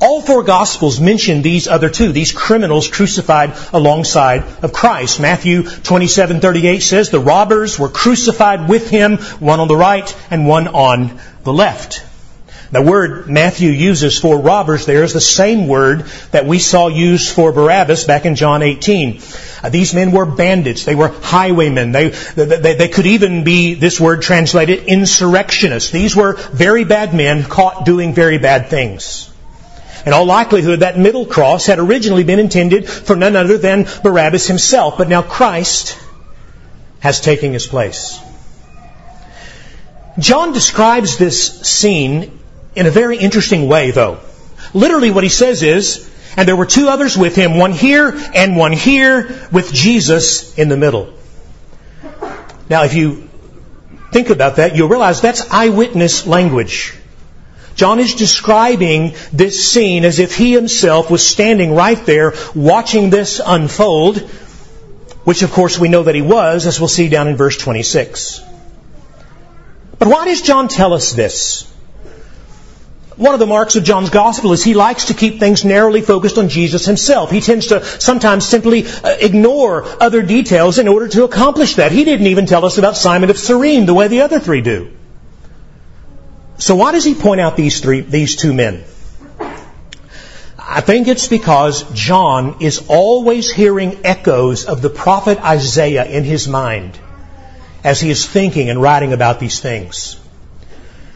All 0.00 0.20
four 0.20 0.42
Gospels 0.42 1.00
mention 1.00 1.42
these 1.42 1.68
other 1.68 1.88
two, 1.88 2.10
these 2.12 2.32
criminals 2.32 2.88
crucified 2.88 3.54
alongside 3.72 4.42
of 4.62 4.72
Christ. 4.72 5.20
Matthew 5.20 5.62
27:38 5.62 6.82
says 6.82 7.10
the 7.10 7.20
robbers 7.20 7.78
were 7.78 7.88
crucified 7.88 8.68
with 8.68 8.90
him, 8.90 9.18
one 9.38 9.60
on 9.60 9.68
the 9.68 9.76
right 9.76 10.14
and 10.30 10.46
one 10.46 10.68
on 10.68 11.20
the 11.44 11.52
left. 11.52 12.04
The 12.72 12.80
word 12.80 13.28
Matthew 13.28 13.70
uses 13.70 14.18
for 14.18 14.38
robbers 14.38 14.86
there 14.86 15.04
is 15.04 15.12
the 15.12 15.20
same 15.20 15.68
word 15.68 16.06
that 16.30 16.46
we 16.46 16.58
saw 16.58 16.88
used 16.88 17.30
for 17.30 17.52
Barabbas 17.52 18.04
back 18.04 18.24
in 18.24 18.34
John 18.34 18.62
18. 18.62 19.20
Uh, 19.62 19.68
these 19.68 19.92
men 19.92 20.10
were 20.10 20.24
bandits. 20.24 20.86
They 20.86 20.94
were 20.94 21.08
highwaymen. 21.08 21.92
They, 21.92 22.08
they, 22.08 22.74
they 22.74 22.88
could 22.88 23.04
even 23.04 23.44
be, 23.44 23.74
this 23.74 24.00
word 24.00 24.22
translated, 24.22 24.84
insurrectionists. 24.84 25.90
These 25.90 26.16
were 26.16 26.36
very 26.36 26.84
bad 26.84 27.14
men 27.14 27.44
caught 27.44 27.84
doing 27.84 28.14
very 28.14 28.38
bad 28.38 28.68
things. 28.68 29.30
In 30.06 30.14
all 30.14 30.24
likelihood, 30.24 30.80
that 30.80 30.98
middle 30.98 31.26
cross 31.26 31.66
had 31.66 31.78
originally 31.78 32.24
been 32.24 32.38
intended 32.38 32.88
for 32.88 33.14
none 33.14 33.36
other 33.36 33.58
than 33.58 33.86
Barabbas 34.02 34.46
himself, 34.46 34.96
but 34.96 35.10
now 35.10 35.20
Christ 35.20 35.98
has 37.00 37.20
taken 37.20 37.52
his 37.52 37.66
place. 37.66 38.18
John 40.18 40.54
describes 40.54 41.18
this 41.18 41.60
scene 41.60 42.38
in 42.74 42.86
a 42.86 42.90
very 42.90 43.18
interesting 43.18 43.68
way, 43.68 43.90
though. 43.90 44.20
Literally, 44.74 45.10
what 45.10 45.24
he 45.24 45.30
says 45.30 45.62
is, 45.62 46.08
and 46.36 46.48
there 46.48 46.56
were 46.56 46.66
two 46.66 46.88
others 46.88 47.16
with 47.16 47.36
him, 47.36 47.58
one 47.58 47.72
here 47.72 48.12
and 48.34 48.56
one 48.56 48.72
here, 48.72 49.48
with 49.52 49.72
Jesus 49.72 50.56
in 50.56 50.68
the 50.68 50.76
middle. 50.76 51.12
Now, 52.70 52.84
if 52.84 52.94
you 52.94 53.28
think 54.12 54.30
about 54.30 54.56
that, 54.56 54.76
you'll 54.76 54.88
realize 54.88 55.20
that's 55.20 55.50
eyewitness 55.50 56.26
language. 56.26 56.94
John 57.74 58.00
is 58.00 58.14
describing 58.14 59.14
this 59.32 59.72
scene 59.72 60.04
as 60.04 60.18
if 60.18 60.36
he 60.36 60.52
himself 60.52 61.10
was 61.10 61.26
standing 61.26 61.74
right 61.74 62.04
there 62.06 62.34
watching 62.54 63.10
this 63.10 63.40
unfold, 63.44 64.18
which 65.24 65.42
of 65.42 65.52
course 65.52 65.78
we 65.78 65.88
know 65.88 66.02
that 66.02 66.14
he 66.14 66.22
was, 66.22 66.66
as 66.66 66.80
we'll 66.80 66.88
see 66.88 67.08
down 67.08 67.28
in 67.28 67.36
verse 67.36 67.56
26. 67.56 68.42
But 69.98 70.08
why 70.08 70.26
does 70.26 70.42
John 70.42 70.68
tell 70.68 70.92
us 70.92 71.12
this? 71.12 71.71
One 73.16 73.34
of 73.34 73.40
the 73.40 73.46
marks 73.46 73.76
of 73.76 73.84
John's 73.84 74.10
gospel 74.10 74.52
is 74.52 74.64
he 74.64 74.74
likes 74.74 75.06
to 75.06 75.14
keep 75.14 75.38
things 75.38 75.64
narrowly 75.64 76.00
focused 76.00 76.38
on 76.38 76.48
Jesus 76.48 76.86
himself. 76.86 77.30
He 77.30 77.40
tends 77.40 77.66
to 77.68 77.84
sometimes 77.84 78.46
simply 78.46 78.86
uh, 78.86 79.16
ignore 79.20 79.84
other 80.02 80.22
details 80.22 80.78
in 80.78 80.88
order 80.88 81.08
to 81.08 81.24
accomplish 81.24 81.76
that. 81.76 81.92
He 81.92 82.04
didn't 82.04 82.28
even 82.28 82.46
tell 82.46 82.64
us 82.64 82.78
about 82.78 82.96
Simon 82.96 83.28
of 83.28 83.38
Cyrene 83.38 83.86
the 83.86 83.94
way 83.94 84.08
the 84.08 84.22
other 84.22 84.40
three 84.40 84.62
do. 84.62 84.92
So 86.58 86.76
why 86.76 86.92
does 86.92 87.04
he 87.04 87.14
point 87.14 87.40
out 87.40 87.56
these 87.56 87.80
three, 87.80 88.00
these 88.00 88.36
two 88.36 88.54
men? 88.54 88.84
I 90.58 90.80
think 90.80 91.08
it's 91.08 91.28
because 91.28 91.82
John 91.92 92.62
is 92.62 92.86
always 92.88 93.52
hearing 93.52 94.06
echoes 94.06 94.64
of 94.64 94.80
the 94.80 94.88
prophet 94.88 95.38
Isaiah 95.38 96.06
in 96.06 96.24
his 96.24 96.48
mind 96.48 96.98
as 97.84 98.00
he 98.00 98.08
is 98.08 98.26
thinking 98.26 98.70
and 98.70 98.80
writing 98.80 99.12
about 99.12 99.38
these 99.38 99.60
things. 99.60 100.21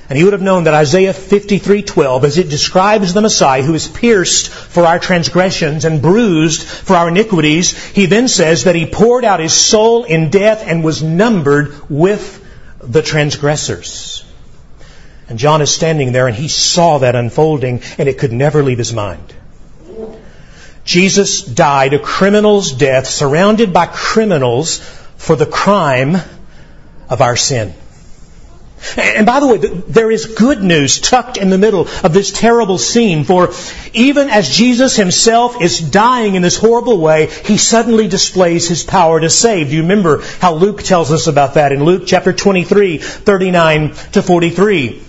And 0.09 0.17
he 0.17 0.23
would 0.23 0.35
have 0.35 0.43
known 0.43 0.65
that 0.65 0.75
Isaiah 0.75 1.13
53:12 1.13 2.25
as 2.25 2.39
it 2.39 2.49
describes 2.49 3.13
the 3.13 3.23
Messiah 3.23 3.63
who 3.63 3.75
is 3.75 3.89
pierced 3.89 4.49
for 4.49 4.87
our 4.87 5.01
transgressions 5.01 5.85
and 5.85 6.01
bruised 6.01 6.63
for 6.63 6.95
our 6.95 7.09
iniquities, 7.09 7.77
he 7.89 8.07
then 8.07 8.29
says 8.29 8.65
that 8.65 8.77
he 8.77 8.87
poured 8.87 9.25
out 9.25 9.41
his 9.41 9.53
soul 9.53 10.05
in 10.05 10.31
death 10.31 10.63
and 10.65 10.85
was 10.85 11.03
numbered 11.03 11.75
with 11.91 12.43
the 12.81 13.03
transgressors. 13.03 14.25
And 15.29 15.41
John 15.41 15.61
is 15.61 15.71
standing 15.71 16.13
there 16.13 16.29
and 16.29 16.37
he 16.37 16.47
saw 16.47 16.99
that 16.99 17.17
unfolding 17.17 17.83
and 17.99 18.09
it 18.09 18.19
could 18.19 18.33
never 18.33 18.63
leave 18.63 18.79
his 18.79 18.93
mind. 18.93 19.35
Jesus 20.85 21.43
died 21.43 21.95
a 21.95 21.99
criminal's 21.99 22.71
death 22.71 23.09
surrounded 23.09 23.73
by 23.73 23.87
criminals 23.87 24.79
for 25.17 25.35
the 25.35 25.47
crime 25.47 26.17
of 27.09 27.21
our 27.21 27.35
sin. 27.35 27.75
And 28.97 29.27
by 29.27 29.41
the 29.41 29.47
way, 29.47 29.59
there 29.59 30.11
is 30.11 30.27
good 30.27 30.63
news 30.63 31.01
tucked 31.01 31.39
in 31.39 31.51
the 31.51 31.59
middle 31.59 31.89
of 32.05 32.13
this 32.13 32.31
terrible 32.31 32.79
scene, 32.79 33.25
for 33.25 33.53
even 33.93 34.29
as 34.31 34.49
Jesus 34.49 34.97
himself 34.97 35.61
is 35.61 35.81
dying 35.81 36.35
in 36.35 36.43
this 36.43 36.59
horrible 36.59 36.99
way, 36.99 37.27
he 37.45 37.57
suddenly 37.57 38.07
displays 38.07 38.69
his 38.69 38.85
power 38.85 39.19
to 39.19 39.31
save. 39.31 39.71
Do 39.71 39.77
you 39.77 39.83
remember 39.83 40.23
how 40.41 40.55
Luke 40.55 40.83
tells 40.83 41.11
us 41.11 41.27
about 41.27 41.55
that 41.55 41.73
in 41.73 41.85
Luke 41.85 42.05
chapter 42.07 42.33
23, 42.33 42.99
39 42.99 43.95
to 44.13 44.23
43? 44.23 45.03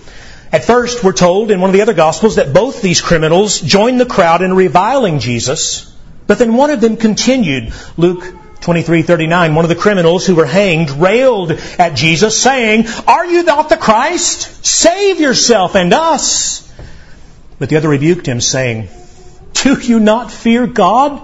At 0.50 0.64
first, 0.64 1.04
we're 1.04 1.12
told 1.12 1.50
in 1.50 1.60
one 1.60 1.68
of 1.68 1.74
the 1.74 1.82
other 1.82 1.94
Gospels 1.94 2.36
that 2.36 2.54
both 2.54 2.80
these 2.80 3.02
criminals 3.02 3.60
joined 3.60 4.00
the 4.00 4.06
crowd 4.06 4.40
in 4.40 4.54
reviling 4.54 5.18
Jesus, 5.18 5.94
but 6.26 6.38
then 6.38 6.54
one 6.54 6.70
of 6.70 6.80
them 6.80 6.96
continued. 6.96 7.74
Luke 7.98 8.34
23:39 8.60 9.54
one 9.54 9.64
of 9.64 9.68
the 9.68 9.74
criminals 9.74 10.26
who 10.26 10.34
were 10.34 10.46
hanged 10.46 10.90
railed 10.90 11.52
at 11.78 11.94
Jesus 11.94 12.36
saying, 12.36 12.86
"Are 13.06 13.24
you 13.24 13.42
not 13.42 13.68
the 13.68 13.76
Christ? 13.76 14.64
Save 14.66 15.20
yourself 15.20 15.74
and 15.74 15.94
us." 15.94 16.62
But 17.58 17.68
the 17.68 17.76
other 17.76 17.88
rebuked 17.88 18.26
him 18.26 18.40
saying, 18.40 18.88
"Do 19.54 19.78
you 19.80 20.00
not 20.00 20.30
fear 20.30 20.66
God, 20.66 21.20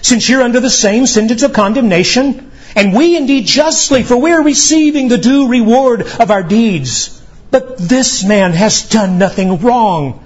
since 0.00 0.28
you're 0.28 0.42
under 0.42 0.60
the 0.60 0.70
same 0.70 1.06
sentence 1.06 1.42
of 1.42 1.52
condemnation? 1.52 2.50
And 2.76 2.92
we 2.92 3.16
indeed 3.16 3.46
justly, 3.46 4.02
for 4.02 4.16
we 4.16 4.32
are 4.32 4.42
receiving 4.42 5.08
the 5.08 5.18
due 5.18 5.46
reward 5.46 6.06
of 6.18 6.30
our 6.30 6.42
deeds. 6.42 7.10
But 7.50 7.78
this 7.78 8.24
man 8.24 8.52
has 8.52 8.82
done 8.82 9.18
nothing 9.18 9.60
wrong." 9.60 10.20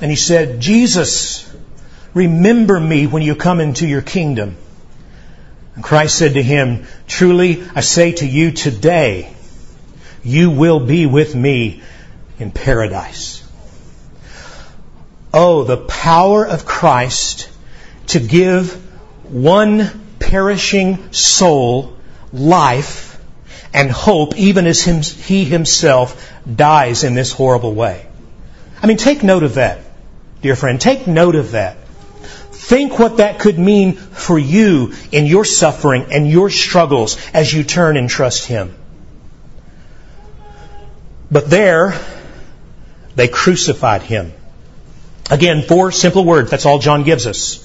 And 0.00 0.10
he 0.10 0.16
said, 0.16 0.60
"Jesus, 0.60 1.46
remember 2.12 2.78
me 2.78 3.06
when 3.06 3.22
you 3.22 3.34
come 3.34 3.60
into 3.60 3.86
your 3.86 4.02
kingdom." 4.02 4.56
And 5.76 5.84
Christ 5.84 6.18
said 6.18 6.34
to 6.34 6.42
him, 6.42 6.86
Truly, 7.06 7.62
I 7.74 7.82
say 7.82 8.12
to 8.12 8.26
you 8.26 8.50
today, 8.50 9.32
you 10.24 10.50
will 10.50 10.80
be 10.80 11.06
with 11.06 11.34
me 11.34 11.82
in 12.38 12.50
paradise. 12.50 13.44
Oh, 15.32 15.64
the 15.64 15.76
power 15.76 16.46
of 16.46 16.64
Christ 16.64 17.50
to 18.08 18.20
give 18.20 18.72
one 19.30 19.90
perishing 20.18 21.12
soul 21.12 21.96
life 22.32 23.20
and 23.74 23.90
hope 23.90 24.36
even 24.36 24.66
as 24.66 24.82
he 24.82 25.44
himself 25.44 26.32
dies 26.52 27.04
in 27.04 27.14
this 27.14 27.32
horrible 27.32 27.74
way. 27.74 28.06
I 28.82 28.86
mean, 28.86 28.96
take 28.96 29.22
note 29.22 29.42
of 29.42 29.54
that, 29.54 29.80
dear 30.40 30.56
friend. 30.56 30.80
Take 30.80 31.06
note 31.06 31.34
of 31.34 31.50
that. 31.50 31.76
Think 32.66 32.98
what 32.98 33.18
that 33.18 33.38
could 33.38 33.60
mean 33.60 33.92
for 33.92 34.36
you 34.36 34.92
in 35.12 35.26
your 35.26 35.44
suffering 35.44 36.06
and 36.10 36.28
your 36.28 36.50
struggles 36.50 37.16
as 37.32 37.54
you 37.54 37.62
turn 37.62 37.96
and 37.96 38.10
trust 38.10 38.46
Him. 38.46 38.74
But 41.30 41.48
there, 41.48 41.94
they 43.14 43.28
crucified 43.28 44.02
Him. 44.02 44.32
Again, 45.30 45.62
four 45.62 45.92
simple 45.92 46.24
words. 46.24 46.50
That's 46.50 46.66
all 46.66 46.80
John 46.80 47.04
gives 47.04 47.28
us. 47.28 47.64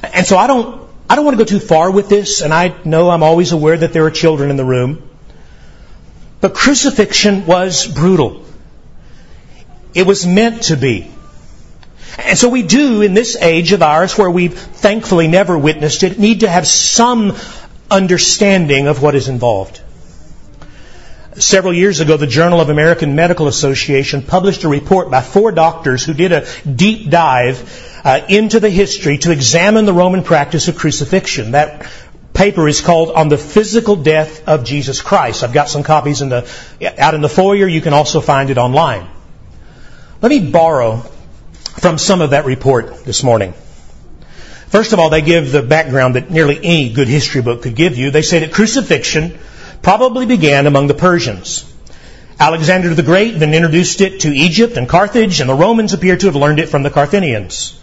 And 0.00 0.24
so 0.24 0.38
I 0.38 0.46
don't, 0.46 0.88
I 1.10 1.16
don't 1.16 1.24
want 1.24 1.36
to 1.36 1.44
go 1.44 1.48
too 1.48 1.58
far 1.58 1.90
with 1.90 2.08
this, 2.08 2.40
and 2.40 2.54
I 2.54 2.76
know 2.84 3.10
I'm 3.10 3.24
always 3.24 3.50
aware 3.50 3.76
that 3.76 3.92
there 3.92 4.04
are 4.04 4.12
children 4.12 4.50
in 4.50 4.56
the 4.56 4.64
room. 4.64 5.10
But 6.40 6.54
crucifixion 6.54 7.46
was 7.46 7.84
brutal. 7.88 8.44
It 9.92 10.06
was 10.06 10.24
meant 10.24 10.62
to 10.70 10.76
be. 10.76 11.10
And 12.16 12.38
so 12.38 12.48
we 12.48 12.62
do, 12.62 13.02
in 13.02 13.14
this 13.14 13.36
age 13.36 13.72
of 13.72 13.82
ours, 13.82 14.16
where 14.16 14.30
we've 14.30 14.58
thankfully 14.58 15.28
never 15.28 15.58
witnessed 15.58 16.02
it, 16.02 16.18
need 16.18 16.40
to 16.40 16.48
have 16.48 16.66
some 16.66 17.36
understanding 17.90 18.86
of 18.86 19.02
what 19.02 19.14
is 19.14 19.28
involved. 19.28 19.80
Several 21.34 21.72
years 21.72 22.00
ago, 22.00 22.16
the 22.16 22.26
Journal 22.26 22.60
of 22.60 22.68
American 22.68 23.14
Medical 23.14 23.46
Association 23.46 24.22
published 24.22 24.64
a 24.64 24.68
report 24.68 25.10
by 25.10 25.20
four 25.20 25.52
doctors 25.52 26.04
who 26.04 26.12
did 26.12 26.32
a 26.32 26.46
deep 26.66 27.10
dive 27.10 28.00
uh, 28.04 28.22
into 28.28 28.58
the 28.58 28.70
history 28.70 29.18
to 29.18 29.30
examine 29.30 29.84
the 29.84 29.92
Roman 29.92 30.24
practice 30.24 30.66
of 30.66 30.76
crucifixion. 30.76 31.52
That 31.52 31.88
paper 32.32 32.66
is 32.66 32.80
called 32.80 33.10
On 33.10 33.28
the 33.28 33.38
Physical 33.38 33.94
Death 33.94 34.48
of 34.48 34.64
Jesus 34.64 35.00
Christ. 35.00 35.44
I've 35.44 35.52
got 35.52 35.68
some 35.68 35.84
copies 35.84 36.22
in 36.22 36.28
the, 36.28 36.48
out 36.98 37.14
in 37.14 37.20
the 37.20 37.28
foyer. 37.28 37.68
You 37.68 37.80
can 37.80 37.92
also 37.92 38.20
find 38.20 38.50
it 38.50 38.58
online. 38.58 39.06
Let 40.20 40.30
me 40.30 40.50
borrow 40.50 41.04
from 41.80 41.98
some 41.98 42.20
of 42.20 42.30
that 42.30 42.44
report 42.44 43.04
this 43.04 43.22
morning. 43.22 43.54
First 44.68 44.92
of 44.92 44.98
all, 44.98 45.10
they 45.10 45.22
give 45.22 45.50
the 45.50 45.62
background 45.62 46.16
that 46.16 46.30
nearly 46.30 46.58
any 46.62 46.92
good 46.92 47.08
history 47.08 47.40
book 47.40 47.62
could 47.62 47.74
give 47.74 47.96
you. 47.96 48.10
They 48.10 48.22
say 48.22 48.40
that 48.40 48.52
crucifixion 48.52 49.38
probably 49.80 50.26
began 50.26 50.66
among 50.66 50.88
the 50.88 50.94
Persians. 50.94 51.64
Alexander 52.38 52.94
the 52.94 53.02
Great 53.02 53.38
then 53.38 53.54
introduced 53.54 54.00
it 54.00 54.20
to 54.20 54.28
Egypt 54.28 54.76
and 54.76 54.88
Carthage, 54.88 55.40
and 55.40 55.48
the 55.48 55.54
Romans 55.54 55.92
appear 55.92 56.16
to 56.16 56.26
have 56.26 56.36
learned 56.36 56.60
it 56.60 56.68
from 56.68 56.82
the 56.82 56.90
Carthaginians. 56.90 57.80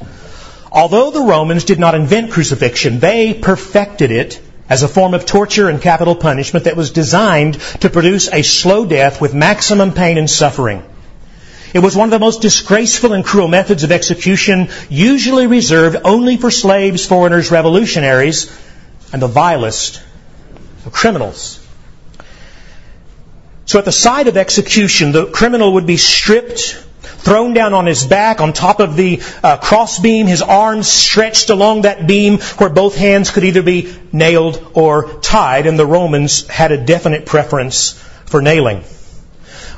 Although 0.72 1.12
the 1.12 1.22
Romans 1.24 1.64
did 1.64 1.80
not 1.80 1.96
invent 1.96 2.32
crucifixion, 2.32 3.00
they 3.00 3.34
perfected 3.34 4.12
it 4.12 4.42
as 4.70 4.84
a 4.84 4.88
form 4.88 5.14
of 5.14 5.26
torture 5.26 5.70
and 5.70 5.82
capital 5.82 6.16
punishment 6.16 6.66
that 6.66 6.76
was 6.76 6.92
designed 6.92 7.56
to 7.82 7.90
produce 7.90 8.32
a 8.32 8.42
slow 8.42 8.86
death 8.86 9.22
with 9.22 9.34
maximum 9.34 9.94
pain 9.94 10.18
and 10.18 10.30
suffering. 10.30 10.84
It 11.76 11.84
was 11.84 11.94
one 11.94 12.08
of 12.08 12.12
the 12.12 12.20
most 12.20 12.42
disgraceful 12.42 13.12
and 13.12 13.26
cruel 13.26 13.50
methods 13.50 13.84
of 13.84 13.92
execution, 13.92 14.70
usually 14.88 15.46
reserved 15.46 15.98
only 16.06 16.38
for 16.38 16.50
slaves, 16.50 17.06
foreigners, 17.06 17.52
revolutionaries, 17.52 18.50
and 19.12 19.22
the 19.22 19.28
vilest 19.28 20.02
of 20.86 20.94
criminals. 20.94 21.60
So 23.66 23.78
at 23.78 23.84
the 23.84 23.92
site 23.92 24.30
of 24.30 24.38
execution, 24.38 25.12
the 25.12 25.26
criminal 25.26 25.74
would 25.74 25.86
be 25.86 25.98
stripped, 25.98 26.82
thrown 27.02 27.54
down 27.54 27.74
on 27.74 27.88
his 27.88 28.06
back 28.06 28.40
on 28.40 28.54
top 28.54 28.80
of 28.80 28.96
the 28.96 29.22
uh, 29.44 29.58
crossbeam, 29.58 30.28
his 30.28 30.42
arms 30.42 30.88
stretched 30.88 31.50
along 31.50 31.82
that 31.82 32.08
beam 32.08 32.38
where 32.58 32.70
both 32.70 32.96
hands 32.96 33.32
could 33.32 33.44
either 33.44 33.62
be 33.62 33.94
nailed 34.14 34.66
or 34.74 35.20
tied, 35.20 35.68
and 35.68 35.78
the 35.78 35.86
Romans 35.86 36.48
had 36.48 36.72
a 36.72 36.78
definite 36.78 37.26
preference 37.26 38.02
for 38.28 38.42
nailing. 38.42 38.86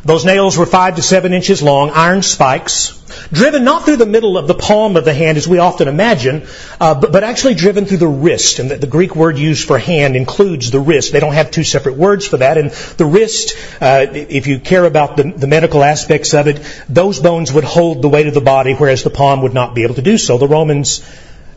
Those 0.04 0.26
nails 0.26 0.58
were 0.58 0.66
five 0.66 0.96
to 0.96 1.02
seven 1.02 1.34
inches 1.34 1.62
long, 1.62 1.90
iron 1.90 2.22
spikes, 2.22 2.98
driven 3.32 3.64
not 3.64 3.86
through 3.86 3.98
the 3.98 4.06
middle 4.06 4.38
of 4.38 4.48
the 4.48 4.54
palm 4.54 4.96
of 4.96 5.06
the 5.06 5.14
hand 5.14 5.38
as 5.38 5.48
we 5.48 5.60
often 5.60 5.88
imagine, 5.88 6.48
uh, 6.80 6.96
but, 6.96 7.12
but, 7.12 7.24
actually 7.24 7.56
driven 7.56 7.86
through 7.86 7.98
the 7.98 8.08
wrist. 8.08 8.60
And 8.60 8.72
the, 8.72 8.78
the, 8.78 8.88
Greek 8.88 9.16
word 9.16 9.38
used 9.38 9.68
for 9.68 9.78
hand 9.78 10.16
includes 10.16 10.72
the 10.72 10.80
wrist. 10.80 11.12
They 11.12 11.20
don't 11.20 11.34
have 11.34 11.52
two 11.52 11.64
separate 11.64 11.96
words 11.96 12.28
for 12.28 12.38
that. 12.38 12.58
And 12.58 12.72
the 12.72 13.06
wrist, 13.06 13.56
uh, 13.82 14.06
if 14.12 14.48
you 14.48 14.60
care 14.60 14.86
about 14.86 15.18
the, 15.18 15.32
the 15.32 15.48
medical 15.48 15.84
aspects 15.84 16.34
of 16.34 16.48
it, 16.48 16.62
those 16.88 17.20
bones 17.20 17.52
would 17.52 17.64
hold 17.64 18.02
the 18.02 18.10
weight 18.10 18.28
of 18.28 18.34
the 18.34 18.42
body, 18.42 18.74
whereas 18.74 19.04
the 19.04 19.10
palm 19.10 19.42
would 19.42 19.54
not 19.54 19.76
be 19.76 19.84
able 19.84 19.96
to 19.96 20.02
do 20.02 20.18
so. 20.18 20.38
The 20.38 20.48
Romans 20.48 21.06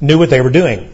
knew 0.01 0.19
what 0.19 0.31
they 0.31 0.41
were 0.41 0.51
doing. 0.51 0.91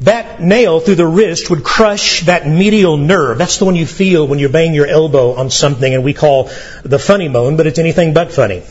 That 0.00 0.42
nail 0.42 0.80
through 0.80 0.96
the 0.96 1.06
wrist 1.06 1.48
would 1.48 1.64
crush 1.64 2.26
that 2.26 2.46
medial 2.46 2.96
nerve. 2.96 3.38
That's 3.38 3.58
the 3.58 3.64
one 3.64 3.76
you 3.76 3.86
feel 3.86 4.26
when 4.26 4.38
you 4.38 4.48
bang 4.48 4.74
your 4.74 4.86
elbow 4.86 5.34
on 5.34 5.48
something 5.50 5.92
and 5.92 6.04
we 6.04 6.12
call 6.12 6.50
the 6.82 6.98
funny 6.98 7.28
bone, 7.28 7.56
but 7.56 7.66
it's 7.66 7.78
anything 7.78 8.12
but 8.12 8.30
funny. 8.30 8.62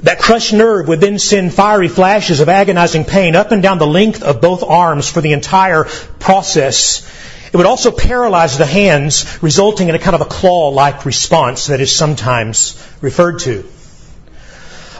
That 0.00 0.18
crushed 0.18 0.52
nerve 0.52 0.88
would 0.88 1.00
then 1.00 1.18
send 1.18 1.54
fiery 1.54 1.88
flashes 1.88 2.40
of 2.40 2.48
agonizing 2.48 3.04
pain 3.04 3.36
up 3.36 3.52
and 3.52 3.62
down 3.62 3.78
the 3.78 3.86
length 3.86 4.22
of 4.22 4.40
both 4.40 4.62
arms 4.62 5.10
for 5.10 5.20
the 5.20 5.32
entire 5.32 5.84
process. 6.18 7.06
It 7.52 7.56
would 7.56 7.66
also 7.66 7.90
paralyze 7.90 8.58
the 8.58 8.66
hands, 8.66 9.42
resulting 9.42 9.88
in 9.88 9.94
a 9.94 9.98
kind 9.98 10.14
of 10.14 10.20
a 10.20 10.26
claw-like 10.26 11.04
response 11.04 11.66
that 11.66 11.80
is 11.80 11.94
sometimes 11.94 12.76
referred 13.00 13.40
to. 13.40 13.64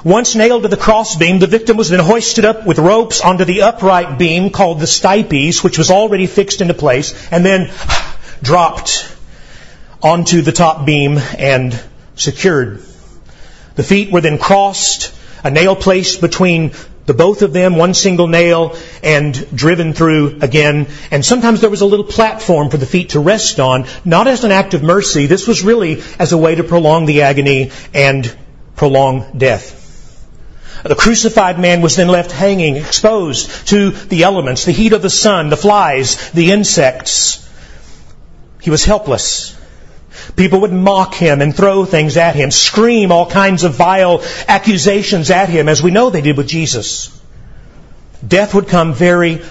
Once 0.05 0.35
nailed 0.35 0.63
to 0.63 0.69
the 0.69 0.77
crossbeam, 0.77 1.39
the 1.39 1.47
victim 1.47 1.77
was 1.77 1.89
then 1.89 2.01
hoisted 2.01 2.45
up 2.45 2.67
with 2.67 2.79
ropes 2.79 3.21
onto 3.21 3.45
the 3.45 3.63
upright 3.63 4.19
beam 4.19 4.51
called 4.51 4.81
the 4.81 4.87
stipes, 4.87 5.63
which 5.63 5.79
was 5.79 5.93
already 5.93 6.27
fixed 6.27 6.61
into 6.61 6.75
place, 6.75 7.15
and 7.31 7.47
then 7.47 7.71
dropped 8.43 9.15
onto 10.03 10.43
the 10.43 10.51
top 10.51 10.85
beam 10.85 11.19
and 11.39 11.81
secured. 12.17 12.83
The 13.77 13.85
feet 13.85 14.11
were 14.11 14.21
then 14.21 14.39
crossed, 14.39 15.15
a 15.45 15.53
nail 15.53 15.77
placed 15.77 16.21
between 16.21 16.73
the 17.07 17.15
both 17.15 17.43
of 17.43 17.53
them, 17.53 17.77
one 17.77 17.95
single 17.95 18.27
nail, 18.27 18.77
and 19.05 19.57
driven 19.57 19.93
through 19.93 20.39
again. 20.41 20.89
And 21.13 21.25
sometimes 21.25 21.61
there 21.61 21.71
was 21.71 21.81
a 21.81 21.87
little 21.87 22.05
platform 22.05 22.71
for 22.71 22.77
the 22.77 22.87
feet 22.87 23.11
to 23.11 23.21
rest 23.21 23.61
on, 23.61 23.87
not 24.05 24.27
as 24.27 24.43
an 24.43 24.51
act 24.51 24.75
of 24.75 24.83
mercy. 24.83 25.27
This 25.27 25.47
was 25.47 25.63
really 25.63 26.03
as 26.19 26.33
a 26.33 26.39
way 26.39 26.57
to 26.57 26.65
prolong 26.65 27.07
the 27.07 27.23
agony 27.23 27.71
and 27.95 28.37
prolong 28.75 29.39
death. 29.39 29.82
The 30.83 30.97
crucified 30.97 31.59
man 31.61 31.81
was 31.81 31.97
then 31.97 32.09
left 32.09 32.33
hanging, 32.33 32.77
exposed 32.77 33.69
to 33.69 33.91
the 33.91 34.25
elements, 34.25 34.65
the 34.65 34.73
heat 34.73 34.93
of 34.93 35.03
the 35.03 35.11
sun, 35.11 35.49
the 35.49 35.57
flies, 35.57 36.31
the 36.33 36.51
insects. 36.51 37.49
He 38.61 38.71
was 38.71 38.85
helpless. 38.85 39.57
People 40.37 40.61
would 40.63 40.73
mock 40.73 41.15
him 41.15 41.41
and 41.41 41.55
throw 41.55 41.85
things 41.85 42.17
at 42.17 42.35
him, 42.35 42.51
scream 42.51 43.13
all 43.13 43.31
kinds 43.31 43.65
of 43.65 43.75
vile 43.75 44.23
accusations 44.49 45.31
at 45.31 45.49
him, 45.49 45.69
as 45.69 45.83
we 45.83 45.91
know 45.91 46.11
they 46.11 46.21
did 46.21 46.37
with 46.37 46.49
Jesus. 46.49 47.19
Death 48.27 48.55
would 48.55 48.69
come 48.69 48.93
very 48.93 49.43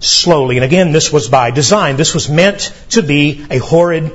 slowly. 0.00 0.56
And 0.56 0.64
again, 0.64 0.92
this 0.92 1.12
was 1.12 1.28
by 1.28 1.50
design. 1.50 1.96
This 1.96 2.14
was 2.14 2.28
meant 2.28 2.72
to 2.90 3.02
be 3.02 3.46
a 3.50 3.58
horrid 3.58 4.12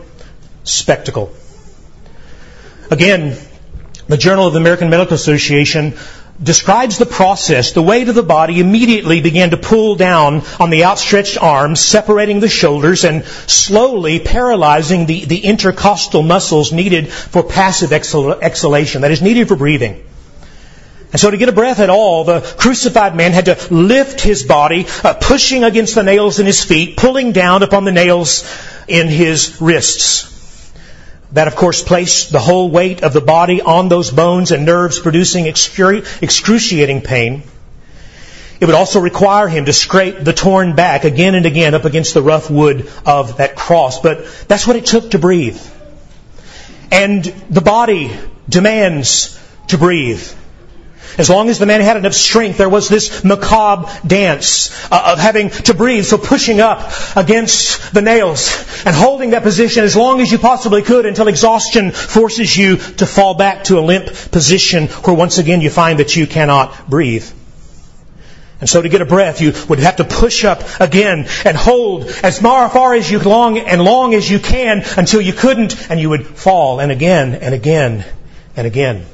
spectacle. 0.63 1.33
Again, 2.91 3.37
the 4.07 4.17
Journal 4.17 4.47
of 4.47 4.53
the 4.53 4.59
American 4.59 4.89
Medical 4.89 5.15
Association 5.15 5.97
describes 6.41 6.97
the 6.97 7.05
process. 7.05 7.71
The 7.71 7.81
weight 7.81 8.09
of 8.09 8.15
the 8.15 8.23
body 8.23 8.59
immediately 8.59 9.21
began 9.21 9.51
to 9.51 9.57
pull 9.57 9.95
down 9.95 10.43
on 10.59 10.69
the 10.69 10.85
outstretched 10.85 11.41
arms, 11.41 11.79
separating 11.79 12.39
the 12.39 12.49
shoulders 12.49 13.05
and 13.05 13.25
slowly 13.25 14.19
paralyzing 14.19 15.05
the, 15.05 15.25
the 15.25 15.39
intercostal 15.39 16.21
muscles 16.21 16.71
needed 16.71 17.09
for 17.09 17.43
passive 17.43 17.91
exhalation, 17.91 19.01
that 19.01 19.11
is 19.11 19.21
needed 19.21 19.47
for 19.47 19.55
breathing. 19.55 20.03
And 21.11 21.19
so 21.21 21.31
to 21.31 21.37
get 21.37 21.47
a 21.49 21.53
breath 21.53 21.79
at 21.79 21.89
all, 21.89 22.25
the 22.25 22.41
crucified 22.41 23.15
man 23.15 23.31
had 23.31 23.45
to 23.45 23.73
lift 23.73 24.19
his 24.19 24.43
body, 24.43 24.85
uh, 25.03 25.13
pushing 25.13 25.63
against 25.63 25.95
the 25.95 26.03
nails 26.03 26.39
in 26.39 26.45
his 26.45 26.63
feet, 26.63 26.97
pulling 26.97 27.31
down 27.31 27.63
upon 27.63 27.85
the 27.85 27.93
nails 27.93 28.45
in 28.87 29.07
his 29.07 29.59
wrists. 29.61 30.36
That, 31.33 31.47
of 31.47 31.55
course, 31.55 31.83
placed 31.83 32.31
the 32.31 32.39
whole 32.39 32.69
weight 32.69 33.03
of 33.03 33.13
the 33.13 33.21
body 33.21 33.61
on 33.61 33.89
those 33.89 34.11
bones 34.11 34.51
and 34.51 34.65
nerves, 34.65 34.99
producing 34.99 35.45
excruciating 35.45 37.01
pain. 37.01 37.43
It 38.59 38.65
would 38.65 38.75
also 38.75 38.99
require 38.99 39.47
him 39.47 39.65
to 39.65 39.73
scrape 39.73 40.23
the 40.23 40.33
torn 40.33 40.75
back 40.75 41.03
again 41.03 41.35
and 41.35 41.45
again 41.45 41.75
up 41.75 41.85
against 41.85 42.13
the 42.13 42.23
rough 42.23 42.49
wood 42.49 42.89
of 43.05 43.37
that 43.37 43.55
cross. 43.55 43.99
But 43.99 44.25
that's 44.47 44.65
what 44.65 44.75
it 44.75 44.85
took 44.85 45.11
to 45.11 45.19
breathe. 45.19 45.61
And 46.91 47.23
the 47.49 47.61
body 47.61 48.17
demands 48.49 49.37
to 49.67 49.77
breathe. 49.77 50.27
As 51.17 51.29
long 51.29 51.49
as 51.49 51.57
the 51.57 51.65
man 51.65 51.81
had 51.81 51.97
enough 51.97 52.13
strength, 52.13 52.59
there 52.59 52.69
was 52.69 52.89
this 52.89 53.23
macabre 53.23 53.91
dance 54.05 54.71
uh, 54.91 55.13
of 55.13 55.19
having 55.19 55.49
to 55.49 55.73
breathe, 55.73 56.05
so 56.05 56.17
pushing 56.17 56.59
up 56.59 56.91
against 57.15 57.93
the 57.93 58.03
nails 58.03 58.51
and 58.85 58.95
holding 58.95 59.31
that 59.31 59.41
position 59.41 59.83
as 59.83 59.95
long 59.95 60.21
as 60.21 60.31
you 60.31 60.37
possibly 60.37 60.83
could 60.83 61.07
until 61.07 61.27
exhaustion 61.27 61.91
forces 61.91 62.55
you 62.55 62.77
to 62.77 63.07
fall 63.07 63.33
back 63.33 63.63
to 63.65 63.79
a 63.79 63.81
limp 63.81 64.05
position 64.31 64.87
where 64.87 65.15
once 65.15 65.39
again 65.39 65.61
you 65.61 65.71
find 65.71 65.99
that 65.99 66.15
you 66.15 66.27
cannot 66.27 66.87
breathe. 66.87 67.27
And 68.59 68.69
so 68.69 68.81
to 68.81 68.89
get 68.89 69.01
a 69.01 69.05
breath, 69.05 69.41
you 69.41 69.53
would 69.69 69.79
have 69.79 69.97
to 69.97 70.03
push 70.03 70.43
up 70.43 70.63
again 70.79 71.27
and 71.45 71.57
hold 71.57 72.05
as 72.23 72.39
far, 72.39 72.69
far 72.69 72.93
as 72.95 73.09
you 73.09 73.19
long 73.19 73.57
and 73.57 73.83
long 73.83 74.13
as 74.13 74.29
you 74.29 74.39
can 74.39 74.83
until 74.97 75.21
you 75.21 75.33
couldn't 75.33 75.89
and 75.89 75.99
you 75.99 76.09
would 76.09 76.25
fall 76.25 76.79
and 76.79 76.91
again 76.91 77.35
and 77.35 77.53
again 77.53 78.05
and 78.55 78.65
again. 78.65 79.05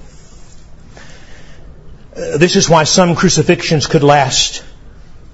Uh, 2.16 2.38
this 2.38 2.56
is 2.56 2.70
why 2.70 2.84
some 2.84 3.16
crucifixions 3.16 3.88
could 3.88 4.04
last 4.04 4.64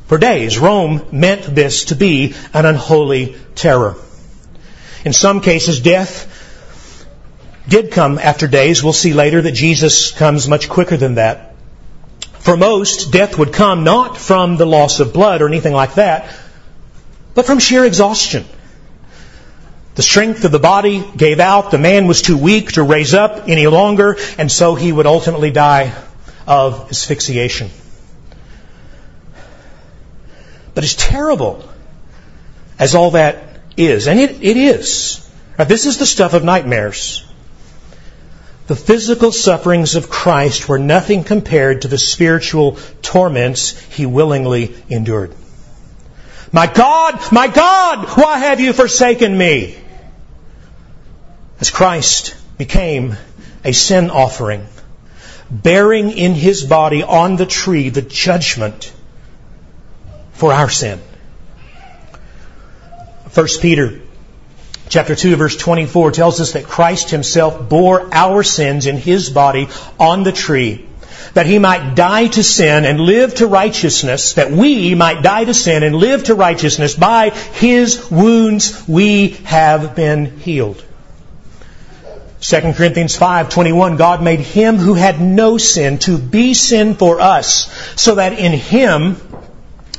for 0.07 0.17
days. 0.17 0.57
Rome 0.57 1.05
meant 1.11 1.43
this 1.43 1.85
to 1.85 1.95
be 1.95 2.35
an 2.53 2.65
unholy 2.65 3.35
terror. 3.53 3.95
In 5.03 5.11
some 5.11 5.41
cases, 5.41 5.81
death 5.81 6.25
did 7.67 7.91
come 7.91 8.17
after 8.17 8.47
days. 8.47 8.81
We'll 8.81 8.93
see 8.93 9.13
later 9.13 9.41
that 9.41 9.51
Jesus 9.51 10.11
comes 10.11 10.47
much 10.47 10.69
quicker 10.69 10.95
than 10.95 11.15
that. 11.15 11.53
For 12.39 12.55
most, 12.55 13.11
death 13.11 13.37
would 13.37 13.51
come 13.51 13.83
not 13.83 14.17
from 14.17 14.55
the 14.55 14.65
loss 14.65 15.01
of 15.01 15.13
blood 15.13 15.41
or 15.41 15.47
anything 15.47 15.73
like 15.73 15.95
that, 15.95 16.33
but 17.35 17.45
from 17.45 17.59
sheer 17.59 17.83
exhaustion. 17.83 18.45
The 19.95 20.01
strength 20.01 20.45
of 20.45 20.53
the 20.53 20.59
body 20.59 21.03
gave 21.17 21.41
out. 21.41 21.71
The 21.71 21.77
man 21.77 22.07
was 22.07 22.21
too 22.21 22.37
weak 22.37 22.71
to 22.73 22.83
raise 22.83 23.13
up 23.13 23.49
any 23.49 23.67
longer, 23.67 24.17
and 24.37 24.49
so 24.49 24.75
he 24.75 24.93
would 24.93 25.05
ultimately 25.05 25.51
die 25.51 25.93
of 26.49 26.89
asphyxiation. 26.89 27.69
But 30.73 30.83
as 30.83 30.95
terrible 30.95 31.63
as 32.79 32.95
all 32.95 33.12
that 33.12 33.43
is, 33.77 34.07
and 34.07 34.19
it, 34.19 34.41
it 34.41 34.57
is, 34.57 35.25
now, 35.59 35.65
this 35.65 35.85
is 35.85 35.97
the 35.97 36.05
stuff 36.05 36.33
of 36.33 36.43
nightmares. 36.43 37.25
The 38.67 38.75
physical 38.75 39.31
sufferings 39.31 39.95
of 39.95 40.09
Christ 40.09 40.69
were 40.69 40.79
nothing 40.79 41.23
compared 41.23 41.81
to 41.81 41.88
the 41.88 41.97
spiritual 41.97 42.77
torments 43.01 43.77
he 43.77 44.05
willingly 44.05 44.73
endured. 44.89 45.35
My 46.51 46.65
God, 46.65 47.19
my 47.31 47.47
God, 47.47 48.07
why 48.17 48.39
have 48.39 48.59
you 48.59 48.73
forsaken 48.73 49.38
me? 49.38 49.77
As 51.59 51.69
Christ 51.69 52.35
became 52.57 53.17
a 53.65 53.73
sin 53.73 54.09
offering 54.09 54.65
bearing 55.51 56.12
in 56.12 56.33
his 56.33 56.63
body 56.63 57.03
on 57.03 57.35
the 57.35 57.45
tree 57.45 57.89
the 57.89 58.01
judgment 58.01 58.93
for 60.33 60.53
our 60.53 60.69
sin. 60.69 60.99
1 63.33 63.47
Peter 63.62 64.01
chapter 64.89 65.15
2 65.15 65.35
verse 65.35 65.55
24 65.55 66.12
tells 66.12 66.39
us 66.41 66.53
that 66.53 66.65
Christ 66.65 67.12
himself 67.12 67.69
bore 67.69 68.13
our 68.13 68.43
sins 68.43 68.88
in 68.88 68.97
his 68.97 69.29
body 69.29 69.69
on 69.99 70.23
the 70.23 70.31
tree 70.31 70.88
that 71.33 71.45
he 71.45 71.59
might 71.59 71.95
die 71.95 72.27
to 72.27 72.43
sin 72.43 72.85
and 72.85 72.99
live 72.99 73.35
to 73.35 73.47
righteousness, 73.47 74.33
that 74.33 74.51
we 74.51 74.95
might 74.95 75.21
die 75.21 75.45
to 75.45 75.53
sin 75.53 75.83
and 75.83 75.95
live 75.95 76.23
to 76.25 76.35
righteousness. 76.35 76.95
By 76.95 77.29
his 77.29 78.09
wounds 78.09 78.88
we 78.88 79.29
have 79.45 79.95
been 79.95 80.39
healed. 80.39 80.83
2 82.41 82.73
Corinthians 82.73 83.17
5:21 83.17 83.97
God 83.97 84.23
made 84.23 84.39
him 84.39 84.78
who 84.78 84.93
had 84.93 85.19
no 85.19 85.58
sin 85.58 85.97
to 85.99 86.17
be 86.17 86.54
sin 86.54 86.95
for 86.95 87.19
us 87.19 87.69
so 87.95 88.15
that 88.15 88.34
in 88.34 88.54
him 88.54 89.17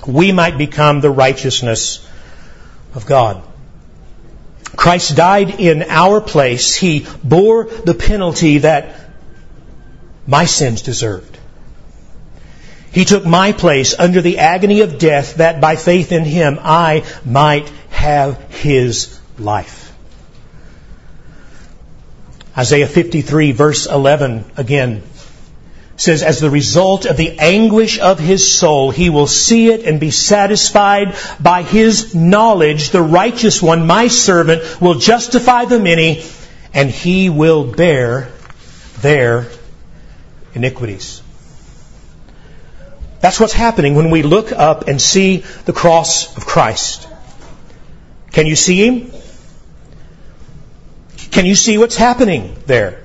we 0.07 0.33
might 0.33 0.57
become 0.57 1.01
the 1.01 1.11
righteousness 1.11 2.07
of 2.95 3.05
God. 3.05 3.43
Christ 4.75 5.17
died 5.17 5.61
in 5.61 5.83
our 5.89 6.23
place. 6.23 6.75
He 6.75 7.07
bore 7.23 7.65
the 7.65 7.95
penalty 7.95 8.59
that 8.59 8.95
my 10.27 10.47
sins 10.47 10.81
deserved. 10.81 11.37
He 12.93 13.05
took 13.05 13.27
my 13.27 13.53
place 13.53 13.95
under 13.99 14.23
the 14.23 14.39
agony 14.39 14.81
of 14.81 14.99
death 14.99 15.35
that 15.37 15.61
by 15.61 15.77
faith 15.77 16.11
in 16.13 16.25
him 16.25 16.59
I 16.63 17.05
might 17.25 17.71
have 17.91 18.39
his 18.51 19.21
life. 19.39 19.90
Isaiah 22.57 22.87
53 22.87 23.53
verse 23.53 23.87
11 23.87 24.45
again 24.57 25.03
says, 25.97 26.23
as 26.23 26.41
the 26.41 26.49
result 26.49 27.05
of 27.05 27.19
the 27.19 27.39
anguish 27.39 27.99
of 27.99 28.19
his 28.19 28.59
soul, 28.59 28.91
he 28.91 29.11
will 29.11 29.27
see 29.27 29.69
it 29.69 29.85
and 29.85 30.01
be 30.01 30.11
satisfied 30.11 31.15
by 31.39 31.63
his 31.63 32.15
knowledge. 32.15 32.89
The 32.89 33.03
righteous 33.03 33.61
one, 33.61 33.87
my 33.87 34.09
servant, 34.09 34.81
will 34.81 34.95
justify 34.95 35.67
the 35.67 35.79
many 35.79 36.25
and 36.73 36.91
he 36.91 37.29
will 37.29 37.65
bear 37.65 38.31
their 39.01 39.49
iniquities. 40.55 41.23
That's 43.21 43.39
what's 43.39 43.53
happening 43.53 43.95
when 43.95 44.11
we 44.11 44.23
look 44.23 44.53
up 44.53 44.89
and 44.89 45.01
see 45.01 45.39
the 45.67 45.75
cross 45.75 46.37
of 46.37 46.47
Christ. 46.47 47.07
Can 48.33 48.47
you 48.47 48.57
see 48.57 48.87
Him? 48.87 49.13
Can 51.31 51.47
you 51.47 51.55
see 51.55 51.79
what's 51.79 51.97
happening 51.97 52.57
there? 52.67 53.03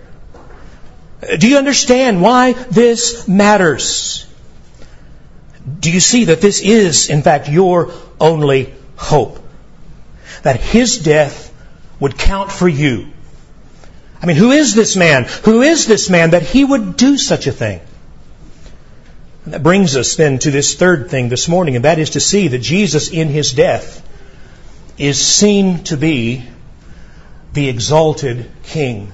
Do 1.38 1.48
you 1.48 1.58
understand 1.58 2.22
why 2.22 2.54
this 2.54 3.28
matters? 3.28 4.28
Do 5.80 5.92
you 5.92 6.00
see 6.00 6.26
that 6.26 6.42
this 6.42 6.62
is, 6.62 7.10
in 7.10 7.24
fact, 7.24 7.50
your 7.50 7.92
only 8.20 8.74
hope? 8.96 9.40
That 10.44 10.60
His 10.60 11.00
death 11.00 11.54
would 12.00 12.18
count 12.18 12.52
for 12.52 12.68
you. 12.68 13.08
I 14.22 14.26
mean, 14.26 14.38
who 14.38 14.52
is 14.52 14.76
this 14.76 14.96
man? 14.96 15.26
Who 15.44 15.62
is 15.62 15.88
this 15.88 16.10
man 16.10 16.32
that 16.32 16.44
He 16.44 16.64
would 16.64 16.98
do 16.98 17.18
such 17.18 17.48
a 17.48 17.52
thing? 17.52 17.82
And 19.46 19.54
that 19.54 19.64
brings 19.64 19.96
us 19.96 20.16
then 20.16 20.40
to 20.40 20.52
this 20.52 20.76
third 20.76 21.10
thing 21.10 21.30
this 21.30 21.48
morning, 21.48 21.76
and 21.76 21.86
that 21.86 22.00
is 22.00 22.12
to 22.12 22.20
see 22.20 22.48
that 22.50 22.60
Jesus 22.60 23.10
in 23.10 23.30
His 23.30 23.52
death 23.52 24.02
is 24.98 25.20
seen 25.20 25.84
to 25.86 25.98
be 25.98 26.46
the 27.56 27.70
exalted 27.70 28.52
King 28.64 29.12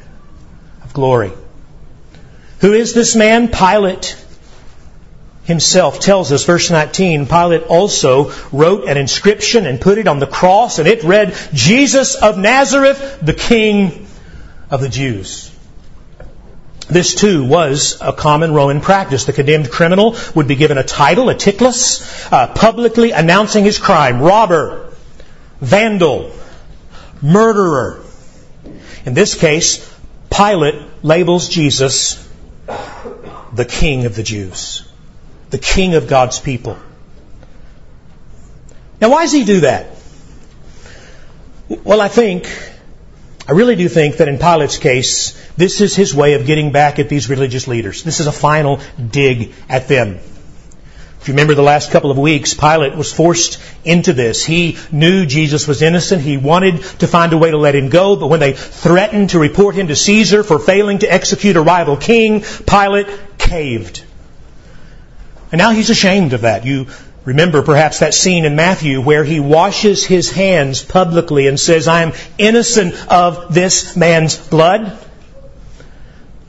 of 0.83 0.93
glory. 0.93 1.31
Who 2.59 2.73
is 2.73 2.93
this 2.93 3.15
man? 3.15 3.47
Pilate 3.47 4.17
himself 5.43 5.99
tells 5.99 6.31
us, 6.31 6.43
verse 6.43 6.69
19, 6.69 7.27
Pilate 7.27 7.63
also 7.63 8.31
wrote 8.51 8.87
an 8.87 8.97
inscription 8.97 9.65
and 9.65 9.79
put 9.79 9.97
it 9.97 10.07
on 10.07 10.19
the 10.19 10.27
cross, 10.27 10.79
and 10.79 10.87
it 10.87 11.03
read, 11.03 11.35
Jesus 11.53 12.15
of 12.15 12.37
Nazareth, 12.37 13.19
the 13.21 13.33
King 13.33 14.07
of 14.69 14.81
the 14.81 14.89
Jews. 14.89 15.51
This 16.87 17.15
too 17.15 17.45
was 17.45 17.97
a 18.01 18.11
common 18.11 18.53
Roman 18.53 18.81
practice. 18.81 19.23
The 19.23 19.33
condemned 19.33 19.71
criminal 19.71 20.17
would 20.35 20.47
be 20.47 20.55
given 20.55 20.77
a 20.77 20.83
title, 20.83 21.29
a 21.29 21.35
titulus, 21.35 22.29
uh, 22.31 22.47
publicly 22.47 23.11
announcing 23.11 23.63
his 23.63 23.77
crime. 23.79 24.19
Robber, 24.19 24.93
vandal, 25.61 26.33
murderer. 27.21 28.00
In 29.05 29.13
this 29.13 29.35
case, 29.35 29.87
Pilate 30.29 30.75
labels 31.03 31.49
Jesus 31.49 32.27
the 33.53 33.65
King 33.65 34.05
of 34.05 34.15
the 34.15 34.23
Jews, 34.23 34.87
the 35.49 35.57
King 35.57 35.95
of 35.95 36.07
God's 36.07 36.39
people. 36.39 36.77
Now, 38.99 39.09
why 39.09 39.23
does 39.23 39.31
he 39.31 39.43
do 39.43 39.61
that? 39.61 39.87
Well, 41.83 42.01
I 42.01 42.07
think, 42.07 42.45
I 43.47 43.53
really 43.53 43.75
do 43.75 43.89
think 43.89 44.17
that 44.17 44.27
in 44.27 44.37
Pilate's 44.37 44.77
case, 44.77 45.37
this 45.57 45.81
is 45.81 45.95
his 45.95 46.13
way 46.13 46.33
of 46.35 46.45
getting 46.45 46.71
back 46.71 46.99
at 46.99 47.09
these 47.09 47.29
religious 47.29 47.67
leaders. 47.67 48.03
This 48.03 48.19
is 48.19 48.27
a 48.27 48.31
final 48.31 48.79
dig 49.09 49.53
at 49.67 49.87
them. 49.87 50.19
If 51.21 51.27
you 51.27 51.35
remember 51.35 51.53
the 51.53 51.61
last 51.61 51.91
couple 51.91 52.09
of 52.09 52.17
weeks, 52.17 52.55
Pilate 52.55 52.95
was 52.95 53.13
forced 53.13 53.61
into 53.85 54.11
this. 54.11 54.43
He 54.43 54.79
knew 54.91 55.27
Jesus 55.27 55.67
was 55.67 55.83
innocent. 55.83 56.23
He 56.23 56.37
wanted 56.37 56.81
to 56.97 57.05
find 57.05 57.31
a 57.31 57.37
way 57.37 57.51
to 57.51 57.57
let 57.57 57.75
him 57.75 57.89
go, 57.89 58.15
but 58.15 58.25
when 58.25 58.39
they 58.39 58.53
threatened 58.53 59.29
to 59.29 59.39
report 59.39 59.75
him 59.75 59.89
to 59.89 59.95
Caesar 59.95 60.41
for 60.41 60.57
failing 60.57 60.97
to 60.99 61.13
execute 61.13 61.57
a 61.57 61.61
rival 61.61 61.95
king, 61.95 62.43
Pilate 62.65 63.05
caved. 63.37 64.03
And 65.51 65.59
now 65.59 65.69
he's 65.69 65.91
ashamed 65.91 66.33
of 66.33 66.41
that. 66.41 66.65
You 66.65 66.87
remember 67.23 67.61
perhaps 67.61 67.99
that 67.99 68.15
scene 68.15 68.43
in 68.43 68.55
Matthew 68.55 68.99
where 68.99 69.23
he 69.23 69.39
washes 69.39 70.03
his 70.03 70.31
hands 70.31 70.81
publicly 70.81 71.45
and 71.45 71.59
says, 71.59 71.87
I 71.87 72.01
am 72.01 72.13
innocent 72.39 72.95
of 73.11 73.53
this 73.53 73.95
man's 73.95 74.37
blood. 74.37 74.97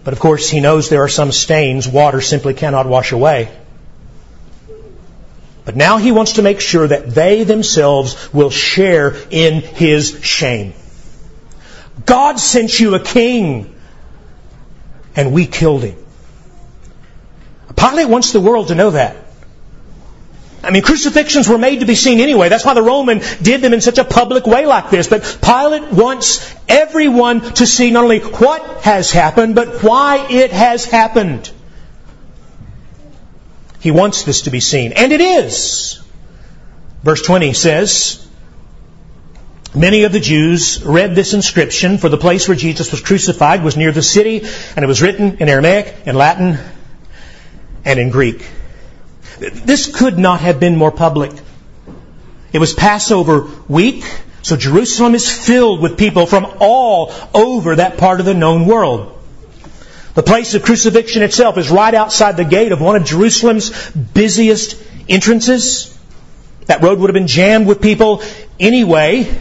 But 0.03 0.15
of 0.15 0.19
course, 0.19 0.49
he 0.49 0.61
knows 0.61 0.89
there 0.89 1.05
are 1.05 1.09
some 1.09 1.31
stains 1.31 1.87
water 1.87 2.23
simply 2.23 2.55
cannot 2.55 2.87
wash 2.87 3.13
away. 3.13 3.51
But 5.65 5.77
now 5.77 5.99
he 5.99 6.11
wants 6.11 6.35
to 6.35 6.43
make 6.43 6.61
sure 6.61 6.87
that 6.87 7.11
they 7.11 7.45
themselves 7.45 8.33
will 8.33 8.51
share 8.51 9.15
in 9.31 9.61
his 9.61 10.19
shame. 10.23 10.75
God 12.05 12.41
sent 12.41 12.81
you 12.81 12.95
a 12.95 13.01
king, 13.01 13.73
and 15.15 15.33
we 15.33 15.47
killed 15.47 15.85
him. 15.85 15.97
Pilate 17.77 18.09
wants 18.09 18.33
the 18.33 18.41
world 18.41 18.69
to 18.69 18.75
know 18.75 18.91
that. 18.91 19.17
I 20.65 20.71
mean, 20.71 20.83
crucifixions 20.83 21.49
were 21.49 21.59
made 21.59 21.81
to 21.81 21.87
be 21.87 21.97
seen 21.97 22.21
anyway. 22.21 22.49
That's 22.49 22.65
why 22.65 22.75
the 22.75 22.83
Roman 22.83 23.21
did 23.43 23.63
them 23.63 23.73
in 23.73 23.81
such 23.81 23.99
a 23.99 24.05
public 24.05 24.47
way 24.47 24.65
like 24.65 24.91
this. 24.91 25.09
But 25.09 25.39
Pilate 25.43 25.91
wants 25.93 26.55
everyone 26.69 27.41
to 27.55 27.67
see 27.67 27.91
not 27.91 28.05
only 28.05 28.21
what 28.21 28.83
has 28.83 29.11
happened, 29.11 29.57
but 29.57 29.83
why 29.83 30.29
it 30.31 30.53
has 30.53 30.85
happened. 30.85 31.51
He 33.83 33.91
wants 33.91 34.23
this 34.23 34.43
to 34.43 34.51
be 34.51 34.61
seen. 34.61 34.93
And 34.93 35.13
it 35.13 35.21
is. 35.21 36.01
Verse 37.03 37.21
20 37.21 37.53
says, 37.53 38.25
Many 39.75 40.05
of 40.05 40.13
the 40.13 40.21
Jews 40.21 40.85
read 40.85 41.17
this 41.17 41.35
inscription, 41.35 41.99
for 41.99 42.09
the 42.09 42.17
place 42.17 42.47
where 42.47 42.57
Jesus 42.57 42.93
was 42.93 43.01
crucified 43.01 43.65
was 43.65 43.77
near 43.77 43.91
the 43.91 44.03
city, 44.03 44.47
and 44.77 44.85
it 44.85 44.87
was 44.87 45.03
written 45.03 45.39
in 45.39 45.49
Aramaic, 45.49 45.95
in 46.07 46.15
Latin, 46.15 46.59
and 47.85 47.99
in 47.99 48.11
Greek. 48.11 48.49
This 49.41 49.93
could 49.93 50.17
not 50.17 50.41
have 50.41 50.61
been 50.61 50.77
more 50.77 50.93
public. 50.93 51.33
It 52.53 52.61
was 52.61 52.75
Passover 52.75 53.49
week, 53.67 54.05
so 54.43 54.57
Jerusalem 54.57 55.17
is 55.17 55.29
filled 55.29 55.81
with 55.81 55.99
people 55.99 56.27
from 56.27 56.47
all 56.61 57.13
over 57.35 57.77
that 57.77 57.99
part 57.99 58.21
of 58.21 58.27
the 58.27 58.35
known 58.35 58.67
world. 58.67 59.22
The 60.15 60.23
place 60.23 60.55
of 60.55 60.63
crucifixion 60.63 61.23
itself 61.23 61.57
is 61.57 61.71
right 61.71 61.95
outside 61.95 62.37
the 62.37 62.45
gate 62.45 62.73
of 62.73 62.81
one 62.81 62.97
of 62.97 63.05
Jerusalem's 63.05 63.71
busiest 63.93 64.77
entrances. 65.09 65.99
That 66.67 66.83
road 66.83 66.99
would 66.99 67.09
have 67.09 67.15
been 67.15 67.27
jammed 67.27 67.67
with 67.67 67.81
people 67.81 68.23
anyway. 68.61 69.35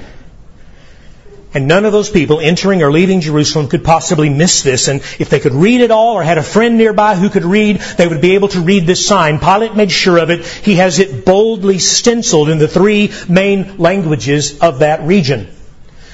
And 1.53 1.67
none 1.67 1.83
of 1.83 1.91
those 1.91 2.09
people 2.09 2.39
entering 2.39 2.81
or 2.81 2.91
leaving 2.91 3.19
Jerusalem 3.19 3.67
could 3.67 3.83
possibly 3.83 4.29
miss 4.29 4.63
this. 4.63 4.87
And 4.87 5.01
if 5.19 5.29
they 5.29 5.41
could 5.41 5.53
read 5.53 5.81
it 5.81 5.91
all 5.91 6.13
or 6.13 6.23
had 6.23 6.37
a 6.37 6.43
friend 6.43 6.77
nearby 6.77 7.15
who 7.15 7.29
could 7.29 7.43
read, 7.43 7.77
they 7.97 8.07
would 8.07 8.21
be 8.21 8.35
able 8.35 8.47
to 8.49 8.61
read 8.61 8.87
this 8.87 9.05
sign. 9.05 9.39
Pilate 9.39 9.75
made 9.75 9.91
sure 9.91 10.17
of 10.17 10.29
it. 10.29 10.45
He 10.45 10.75
has 10.75 10.99
it 10.99 11.25
boldly 11.25 11.79
stenciled 11.79 12.49
in 12.49 12.57
the 12.57 12.69
three 12.69 13.11
main 13.27 13.77
languages 13.77 14.59
of 14.59 14.79
that 14.79 15.03
region. 15.03 15.49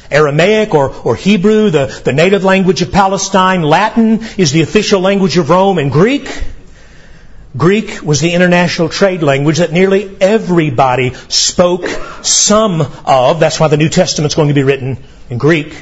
Aramaic 0.10 0.74
or, 0.74 0.90
or 0.90 1.16
Hebrew, 1.16 1.70
the, 1.70 2.02
the 2.04 2.14
native 2.14 2.44
language 2.44 2.82
of 2.82 2.92
Palestine. 2.92 3.62
Latin 3.64 4.22
is 4.38 4.52
the 4.52 4.62
official 4.62 5.02
language 5.02 5.38
of 5.38 5.50
Rome. 5.50 5.78
And 5.78 5.92
Greek, 5.92 6.28
Greek 7.56 8.02
was 8.04 8.20
the 8.20 8.34
international 8.34 8.90
trade 8.90 9.24
language 9.24 9.58
that 9.58 9.72
nearly 9.72 10.16
everybody 10.22 11.14
spoke 11.28 11.88
some 12.24 12.82
of. 13.06 13.40
That's 13.40 13.60
why 13.60 13.68
the 13.68 13.78
New 13.78 13.90
Testament's 13.90 14.36
going 14.36 14.50
to 14.50 14.54
be 14.54 14.64
written 14.64 15.04
in 15.30 15.38
Greek. 15.38 15.76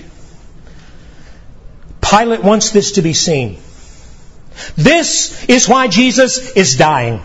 Pilate 2.01 2.43
wants 2.43 2.71
this 2.71 2.93
to 2.93 3.01
be 3.01 3.13
seen. 3.13 3.57
This 4.75 5.43
is 5.45 5.67
why 5.67 5.87
Jesus 5.87 6.51
is 6.51 6.77
dying. 6.77 7.21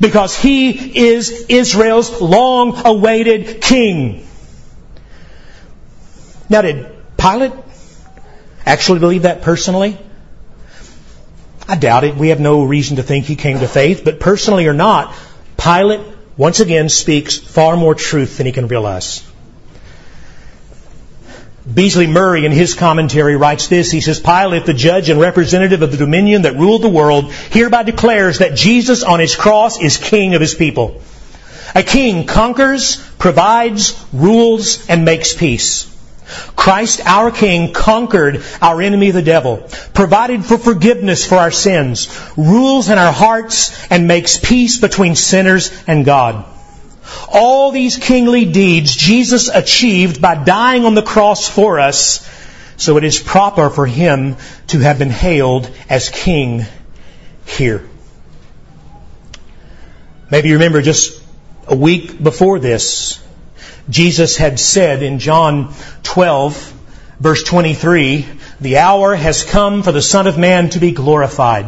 Because 0.00 0.36
he 0.36 1.08
is 1.08 1.46
Israel's 1.48 2.20
long 2.20 2.82
awaited 2.84 3.62
king. 3.62 4.25
Now, 6.48 6.62
did 6.62 6.86
Pilate 7.16 7.52
actually 8.64 9.00
believe 9.00 9.22
that 9.22 9.42
personally? 9.42 9.98
I 11.68 11.76
doubt 11.76 12.04
it. 12.04 12.14
We 12.16 12.28
have 12.28 12.40
no 12.40 12.62
reason 12.62 12.96
to 12.96 13.02
think 13.02 13.24
he 13.24 13.36
came 13.36 13.58
to 13.58 13.68
faith, 13.68 14.02
but 14.04 14.20
personally 14.20 14.66
or 14.66 14.72
not, 14.72 15.14
Pilate 15.56 16.00
once 16.36 16.60
again 16.60 16.88
speaks 16.88 17.36
far 17.36 17.76
more 17.76 17.94
truth 17.94 18.36
than 18.36 18.46
he 18.46 18.52
can 18.52 18.68
realize. 18.68 19.28
Beasley 21.72 22.06
Murray 22.06 22.46
in 22.46 22.52
his 22.52 22.74
commentary 22.74 23.34
writes 23.34 23.66
this. 23.66 23.90
He 23.90 24.00
says, 24.00 24.20
Pilate, 24.20 24.66
the 24.66 24.74
judge 24.74 25.10
and 25.10 25.18
representative 25.18 25.82
of 25.82 25.90
the 25.90 25.96
dominion 25.96 26.42
that 26.42 26.54
ruled 26.54 26.82
the 26.82 26.88
world, 26.88 27.32
hereby 27.32 27.82
declares 27.82 28.38
that 28.38 28.54
Jesus 28.54 29.02
on 29.02 29.18
his 29.18 29.34
cross 29.34 29.80
is 29.82 29.96
king 29.96 30.36
of 30.36 30.40
his 30.40 30.54
people. 30.54 31.02
A 31.74 31.82
king 31.82 32.26
conquers, 32.26 32.96
provides, 33.18 34.00
rules, 34.12 34.86
and 34.88 35.04
makes 35.04 35.34
peace. 35.34 35.92
Christ, 36.56 37.00
our 37.06 37.30
King, 37.30 37.72
conquered 37.72 38.42
our 38.60 38.82
enemy, 38.82 39.12
the 39.12 39.22
devil, 39.22 39.68
provided 39.94 40.44
for 40.44 40.58
forgiveness 40.58 41.24
for 41.26 41.36
our 41.36 41.52
sins, 41.52 42.08
rules 42.36 42.88
in 42.88 42.98
our 42.98 43.12
hearts, 43.12 43.86
and 43.90 44.08
makes 44.08 44.38
peace 44.38 44.78
between 44.78 45.14
sinners 45.14 45.70
and 45.86 46.04
God. 46.04 46.44
All 47.28 47.70
these 47.70 47.96
kingly 47.96 48.44
deeds 48.44 48.94
Jesus 48.94 49.48
achieved 49.48 50.20
by 50.20 50.34
dying 50.34 50.84
on 50.84 50.94
the 50.94 51.02
cross 51.02 51.48
for 51.48 51.78
us, 51.78 52.28
so 52.76 52.96
it 52.96 53.04
is 53.04 53.20
proper 53.20 53.70
for 53.70 53.86
him 53.86 54.36
to 54.68 54.80
have 54.80 54.98
been 54.98 55.10
hailed 55.10 55.70
as 55.88 56.08
King 56.08 56.66
here. 57.46 57.88
Maybe 60.30 60.48
you 60.48 60.54
remember 60.54 60.82
just 60.82 61.22
a 61.68 61.76
week 61.76 62.20
before 62.20 62.58
this, 62.58 63.20
Jesus 63.88 64.36
had 64.36 64.58
said 64.58 65.02
in 65.02 65.18
John 65.18 65.72
12, 66.02 66.74
verse 67.20 67.42
23, 67.44 68.26
the 68.60 68.78
hour 68.78 69.14
has 69.14 69.44
come 69.44 69.82
for 69.82 69.92
the 69.92 70.02
Son 70.02 70.26
of 70.26 70.38
Man 70.38 70.70
to 70.70 70.78
be 70.78 70.92
glorified. 70.92 71.66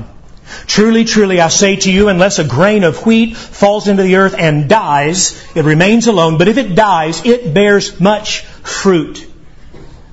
Truly, 0.66 1.04
truly, 1.04 1.40
I 1.40 1.48
say 1.48 1.76
to 1.76 1.92
you, 1.92 2.08
unless 2.08 2.38
a 2.38 2.44
grain 2.44 2.84
of 2.84 3.04
wheat 3.04 3.36
falls 3.36 3.86
into 3.86 4.02
the 4.02 4.16
earth 4.16 4.34
and 4.36 4.68
dies, 4.68 5.42
it 5.54 5.64
remains 5.64 6.06
alone. 6.06 6.38
But 6.38 6.48
if 6.48 6.56
it 6.56 6.74
dies, 6.74 7.24
it 7.24 7.52
bears 7.52 8.00
much 8.00 8.40
fruit. 8.40 9.26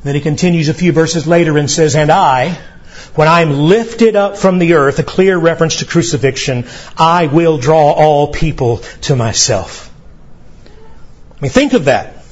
Then 0.04 0.16
he 0.16 0.22
continues 0.22 0.70
a 0.70 0.74
few 0.74 0.92
verses 0.92 1.26
later 1.26 1.58
and 1.58 1.72
says, 1.72 1.96
And 1.96 2.12
I, 2.12 2.58
when 3.16 3.28
I 3.28 3.42
am 3.42 3.52
lifted 3.52 4.16
up 4.16 4.38
from 4.38 4.60
the 4.60 4.74
earth, 4.74 5.00
a 5.00 5.04
clear 5.04 5.38
reference 5.38 5.78
to 5.78 5.86
crucifixion, 5.86 6.66
I 6.98 7.28
will 7.28 7.58
draw 7.58 7.92
all 7.94 8.28
people 8.28 8.78
to 9.04 9.16
myself. 9.16 9.92
I 11.38 11.42
mean, 11.42 11.52
think 11.52 11.74
of 11.74 11.86
that. 11.86 12.24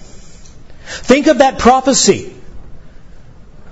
Think 0.86 1.28
of 1.28 1.40
that 1.40 1.60
prophecy. 1.60 2.34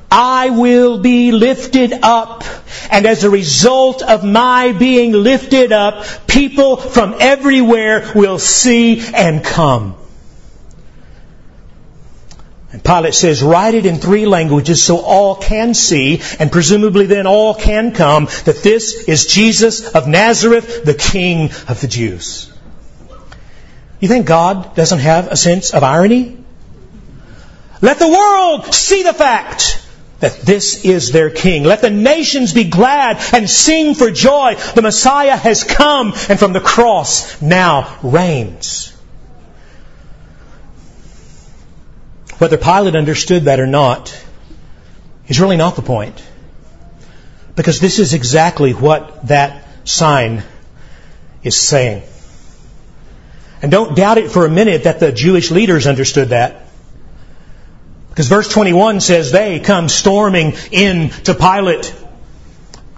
I 0.09 0.49
will 0.49 0.99
be 0.99 1.31
lifted 1.31 1.93
up. 2.03 2.43
And 2.89 3.05
as 3.05 3.23
a 3.23 3.29
result 3.29 4.01
of 4.01 4.25
my 4.25 4.73
being 4.73 5.13
lifted 5.13 5.71
up, 5.71 6.05
people 6.27 6.75
from 6.75 7.15
everywhere 7.19 8.11
will 8.13 8.39
see 8.39 8.99
and 9.13 9.43
come. 9.43 9.95
And 12.73 12.83
Pilate 12.83 13.13
says, 13.13 13.43
write 13.43 13.73
it 13.73 13.85
in 13.85 13.97
three 13.97 14.25
languages 14.25 14.81
so 14.81 14.99
all 14.99 15.35
can 15.35 15.73
see, 15.73 16.21
and 16.39 16.51
presumably 16.51 17.05
then 17.05 17.27
all 17.27 17.53
can 17.53 17.91
come, 17.93 18.25
that 18.45 18.61
this 18.63 19.07
is 19.09 19.25
Jesus 19.25 19.93
of 19.93 20.07
Nazareth, 20.07 20.85
the 20.85 20.93
King 20.93 21.51
of 21.67 21.81
the 21.81 21.87
Jews. 21.87 22.50
You 24.01 24.07
think 24.07 24.25
God 24.25 24.75
doesn't 24.75 24.99
have 24.99 25.27
a 25.27 25.37
sense 25.37 25.73
of 25.73 25.83
irony? 25.83 26.37
Let 27.81 27.99
the 27.99 28.09
world 28.09 28.73
see 28.73 29.03
the 29.03 29.13
fact 29.13 29.87
that 30.19 30.41
this 30.41 30.83
is 30.85 31.11
their 31.11 31.29
king. 31.29 31.63
Let 31.63 31.81
the 31.81 31.89
nations 31.89 32.53
be 32.53 32.63
glad 32.63 33.17
and 33.33 33.49
sing 33.49 33.93
for 33.93 34.11
joy. 34.11 34.55
The 34.75 34.81
Messiah 34.81 35.35
has 35.35 35.63
come 35.63 36.13
and 36.29 36.39
from 36.39 36.53
the 36.53 36.59
cross 36.59 37.41
now 37.41 37.97
reigns. 38.01 38.89
Whether 42.39 42.57
Pilate 42.57 42.95
understood 42.95 43.43
that 43.43 43.59
or 43.59 43.67
not 43.67 44.19
is 45.27 45.39
really 45.39 45.57
not 45.57 45.75
the 45.75 45.83
point. 45.83 46.23
Because 47.55 47.79
this 47.79 47.99
is 47.99 48.15
exactly 48.15 48.73
what 48.73 49.27
that 49.27 49.67
sign 49.83 50.43
is 51.43 51.55
saying. 51.55 52.03
And 53.61 53.71
don't 53.71 53.95
doubt 53.95 54.17
it 54.17 54.31
for 54.31 54.45
a 54.45 54.49
minute 54.49 54.85
that 54.85 54.99
the 54.99 55.11
Jewish 55.11 55.51
leaders 55.51 55.85
understood 55.85 56.29
that. 56.29 56.67
Because 58.09 58.27
verse 58.27 58.49
21 58.49 58.99
says 58.99 59.31
they 59.31 59.59
come 59.59 59.87
storming 59.87 60.53
in 60.71 61.09
to 61.25 61.33
Pilate. 61.33 61.95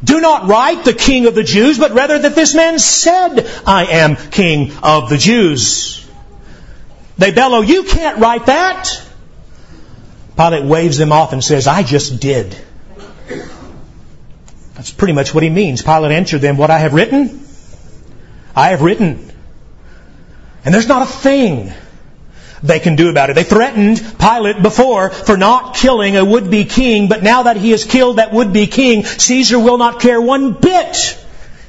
Do 0.04 0.20
not 0.20 0.48
write 0.48 0.84
the 0.84 0.94
king 0.94 1.28
of 1.28 1.36
the 1.36 1.44
Jews, 1.44 1.78
but 1.78 1.92
rather 1.92 2.18
that 2.20 2.36
this 2.36 2.56
man 2.56 2.80
said, 2.80 3.50
I 3.66 3.86
am 3.86 4.16
king 4.16 4.74
of 4.82 5.10
the 5.10 5.18
Jews. 5.18 6.06
They 7.18 7.32
bellow, 7.32 7.62
you 7.62 7.84
can't 7.84 8.20
write 8.20 8.48
that. 8.48 9.02
Pilate 10.36 10.66
waves 10.66 10.98
them 10.98 11.12
off 11.12 11.32
and 11.32 11.44
says, 11.44 11.68
I 11.68 11.84
just 11.84 12.20
did. 12.20 12.58
That's 14.74 14.92
pretty 14.92 15.14
much 15.14 15.34
what 15.34 15.44
he 15.44 15.50
means. 15.50 15.82
Pilate 15.84 16.12
answered 16.12 16.42
them, 16.42 16.58
What 16.58 16.72
I 16.72 16.80
have 16.80 16.94
written, 16.94 17.46
I 18.56 18.70
have 18.70 18.82
written. 18.82 19.33
And 20.66 20.74
there's 20.74 20.88
not 20.88 21.02
a 21.02 21.06
thing 21.12 21.74
they 22.62 22.80
can 22.80 22.96
do 22.96 23.10
about 23.10 23.30
it. 23.30 23.34
They 23.34 23.44
threatened 23.44 24.02
Pilate 24.18 24.62
before 24.62 25.10
for 25.10 25.36
not 25.36 25.76
killing 25.76 26.16
a 26.16 26.24
would-be 26.24 26.66
king, 26.66 27.10
but 27.10 27.22
now 27.22 27.44
that 27.44 27.58
he 27.58 27.72
has 27.72 27.84
killed 27.84 28.18
that 28.18 28.32
would-be 28.32 28.68
king, 28.68 29.04
Caesar 29.04 29.60
will 29.60 29.78
not 29.78 30.00
care 30.00 30.22
one 30.22 30.54
bit 30.54 31.20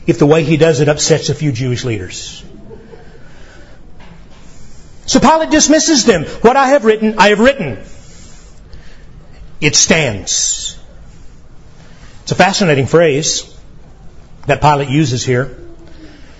if 0.06 0.18
the 0.18 0.26
way 0.26 0.44
he 0.44 0.56
does 0.56 0.80
it 0.80 0.88
upsets 0.88 1.28
a 1.30 1.34
few 1.34 1.50
Jewish 1.50 1.84
leaders. 1.84 2.44
So 5.06 5.18
Pilate 5.18 5.50
dismisses 5.50 6.04
them. 6.04 6.24
What 6.24 6.56
I 6.56 6.68
have 6.68 6.84
written, 6.84 7.18
I 7.18 7.28
have 7.28 7.40
written. 7.40 7.78
It 9.60 9.74
stands. 9.74 10.78
It's 12.22 12.32
a 12.32 12.34
fascinating 12.36 12.86
phrase 12.86 13.52
that 14.46 14.60
Pilate 14.60 14.88
uses 14.88 15.24
here. 15.24 15.63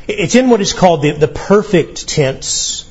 It's 0.07 0.35
in 0.35 0.51
what 0.51 0.61
is 0.61 0.73
called 0.73 1.03
the, 1.03 1.13
the 1.13 1.29
perfect 1.29 2.09
tense 2.09 2.91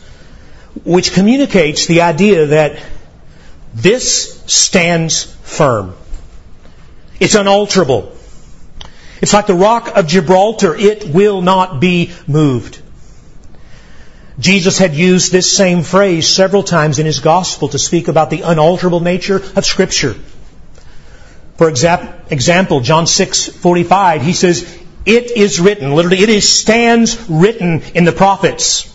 which 0.84 1.14
communicates 1.14 1.86
the 1.86 2.02
idea 2.02 2.48
that 2.48 2.84
this 3.74 4.42
stands 4.48 5.24
firm. 5.44 5.96
It's 7.20 7.36
unalterable. 7.36 8.12
It's 9.22 9.34
like 9.34 9.48
the 9.48 9.54
rock 9.54 9.96
of 9.96 10.08
Gibraltar. 10.08 10.76
It 10.76 11.08
will 11.08 11.42
not 11.42 11.80
be 11.80 12.12
moved. 12.28 12.82
Jesus 14.40 14.80
had 14.80 14.96
used 14.96 15.32
this 15.32 15.52
same 15.52 15.84
phrase 15.84 16.28
several 16.28 16.64
times 16.64 16.98
in 16.98 17.06
his 17.06 17.20
gospel 17.20 17.70
to 17.70 17.80
speak 17.80 18.08
about 18.08 18.32
the 18.32 18.42
unalterable 18.42 19.00
nature 19.00 19.42
of 19.56 19.66
Scripture. 19.66 20.16
For 21.58 21.70
example, 21.70 22.80
John 22.82 23.06
6:45, 23.06 24.22
he 24.22 24.34
says, 24.34 24.66
"It 25.06 25.32
is 25.32 25.60
written, 25.60 25.94
literally 25.94 26.22
it 26.24 26.30
is 26.30 26.48
stands 26.48 27.18
written 27.30 27.82
in 27.94 28.06
the 28.06 28.12
prophets." 28.12 28.90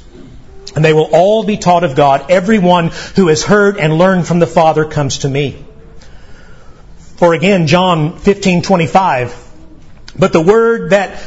and 0.78 0.84
they 0.84 0.92
will 0.92 1.08
all 1.12 1.42
be 1.42 1.56
taught 1.56 1.82
of 1.82 1.96
God. 1.96 2.26
Everyone 2.30 2.92
who 3.16 3.26
has 3.26 3.42
heard 3.42 3.78
and 3.78 3.98
learned 3.98 4.28
from 4.28 4.38
the 4.38 4.46
Father 4.46 4.84
comes 4.84 5.18
to 5.18 5.28
me. 5.28 5.56
Or 7.20 7.34
again, 7.34 7.66
John 7.66 8.12
15:25, 8.20 9.34
but 10.16 10.32
the 10.32 10.40
word 10.40 10.90
that 10.90 11.18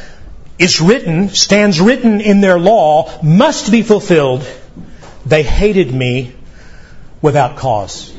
is 0.58 0.80
written, 0.80 1.30
stands 1.30 1.82
written 1.82 2.22
in 2.22 2.39
their 2.39 2.58
law, 2.58 3.10
must 3.22 3.72
be 3.72 3.82
fulfilled. 3.82 4.48
They 5.26 5.44
hated 5.44 5.94
me 5.94 6.34
without 7.22 7.58
cause. 7.58 8.13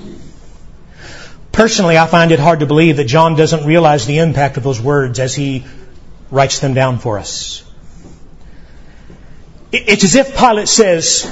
Personally, 1.51 1.96
I 1.96 2.07
find 2.07 2.31
it 2.31 2.40
hard 2.40 2.61
to 2.61 2.66
believe 2.66 2.98
that 2.98 3.05
John 3.05 3.37
doesn't 3.37 3.64
realize 3.64 4.05
the 4.05 4.18
impact 4.18 4.59
of 4.59 4.64
those 4.64 4.81
words 4.81 5.18
as 5.18 5.35
he 5.35 5.64
writes 6.32 6.58
them 6.58 6.74
down 6.74 6.98
for 6.98 7.18
us. 7.18 7.62
It's 9.70 10.02
as 10.02 10.16
if 10.16 10.36
Pilate 10.36 10.68
says, 10.68 11.24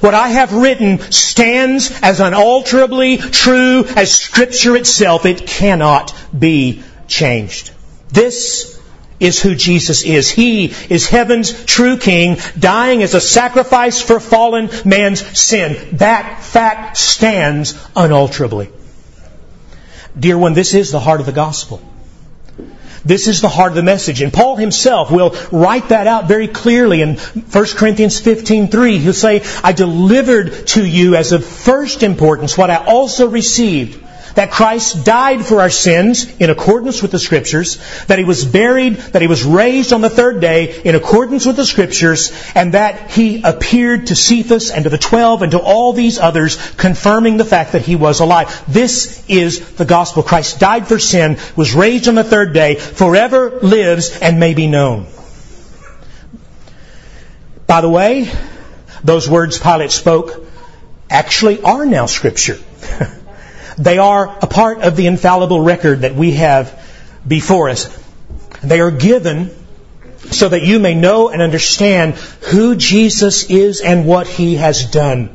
what 0.00 0.14
I 0.14 0.28
have 0.28 0.52
written 0.52 0.98
stands 1.12 1.90
as 2.02 2.20
unalterably 2.20 3.18
true 3.18 3.84
as 3.84 4.12
Scripture 4.12 4.76
itself. 4.76 5.24
It 5.24 5.46
cannot 5.46 6.14
be 6.36 6.82
changed. 7.06 7.70
This 8.08 8.78
is 9.18 9.40
who 9.40 9.54
Jesus 9.54 10.02
is. 10.02 10.30
He 10.30 10.66
is 10.88 11.08
heaven's 11.08 11.64
true 11.64 11.98
King, 11.98 12.38
dying 12.58 13.02
as 13.02 13.14
a 13.14 13.20
sacrifice 13.20 14.00
for 14.00 14.20
fallen 14.20 14.70
man's 14.84 15.20
sin. 15.38 15.96
That 15.98 16.42
fact 16.42 16.96
stands 16.96 17.74
unalterably. 17.94 18.70
Dear 20.18 20.38
one, 20.38 20.54
this 20.54 20.74
is 20.74 20.90
the 20.90 21.00
heart 21.00 21.20
of 21.20 21.26
the 21.26 21.32
gospel. 21.32 21.82
This 23.04 23.28
is 23.28 23.40
the 23.40 23.48
heart 23.48 23.72
of 23.72 23.76
the 23.76 23.82
message. 23.82 24.20
And 24.20 24.32
Paul 24.32 24.56
himself 24.56 25.10
will 25.10 25.34
write 25.50 25.88
that 25.88 26.06
out 26.06 26.28
very 26.28 26.48
clearly 26.48 27.00
in 27.02 27.16
1 27.16 27.64
Corinthians 27.76 28.20
15:3. 28.20 28.98
He'll 28.98 29.12
say, 29.12 29.42
"I 29.62 29.72
delivered 29.72 30.66
to 30.68 30.84
you 30.84 31.16
as 31.16 31.32
of 31.32 31.44
first 31.44 32.02
importance 32.02 32.58
what 32.58 32.70
I 32.70 32.76
also 32.76 33.28
received." 33.28 33.98
That 34.34 34.50
Christ 34.50 35.04
died 35.04 35.44
for 35.44 35.60
our 35.60 35.70
sins 35.70 36.30
in 36.38 36.50
accordance 36.50 37.02
with 37.02 37.10
the 37.10 37.18
Scriptures, 37.18 37.78
that 38.06 38.18
He 38.18 38.24
was 38.24 38.44
buried, 38.44 38.96
that 38.96 39.22
He 39.22 39.28
was 39.28 39.44
raised 39.44 39.92
on 39.92 40.00
the 40.00 40.10
third 40.10 40.40
day 40.40 40.80
in 40.82 40.94
accordance 40.94 41.46
with 41.46 41.56
the 41.56 41.66
Scriptures, 41.66 42.32
and 42.54 42.74
that 42.74 43.10
He 43.10 43.42
appeared 43.42 44.08
to 44.08 44.16
Cephas 44.16 44.70
and 44.70 44.84
to 44.84 44.90
the 44.90 44.98
twelve 44.98 45.42
and 45.42 45.52
to 45.52 45.58
all 45.58 45.92
these 45.92 46.18
others, 46.18 46.56
confirming 46.72 47.36
the 47.36 47.44
fact 47.44 47.72
that 47.72 47.82
He 47.82 47.96
was 47.96 48.20
alive. 48.20 48.64
This 48.68 49.24
is 49.28 49.74
the 49.74 49.84
gospel. 49.84 50.22
Christ 50.22 50.60
died 50.60 50.86
for 50.86 50.98
sin, 50.98 51.38
was 51.56 51.74
raised 51.74 52.08
on 52.08 52.14
the 52.14 52.24
third 52.24 52.52
day, 52.52 52.74
forever 52.76 53.58
lives, 53.62 54.18
and 54.20 54.40
may 54.40 54.54
be 54.54 54.66
known. 54.66 55.06
By 57.66 57.80
the 57.80 57.88
way, 57.88 58.30
those 59.04 59.28
words 59.28 59.58
Pilate 59.58 59.92
spoke 59.92 60.44
actually 61.08 61.62
are 61.62 61.86
now 61.86 62.06
Scripture. 62.06 62.58
They 63.80 63.96
are 63.96 64.38
a 64.42 64.46
part 64.46 64.82
of 64.82 64.94
the 64.94 65.06
infallible 65.06 65.60
record 65.60 66.02
that 66.02 66.14
we 66.14 66.32
have 66.32 66.78
before 67.26 67.70
us. 67.70 67.88
They 68.62 68.80
are 68.80 68.90
given 68.90 69.50
so 70.30 70.50
that 70.50 70.62
you 70.62 70.78
may 70.78 70.94
know 70.94 71.30
and 71.30 71.40
understand 71.40 72.14
who 72.50 72.76
Jesus 72.76 73.44
is 73.44 73.80
and 73.80 74.06
what 74.06 74.26
he 74.26 74.56
has 74.56 74.84
done. 74.90 75.34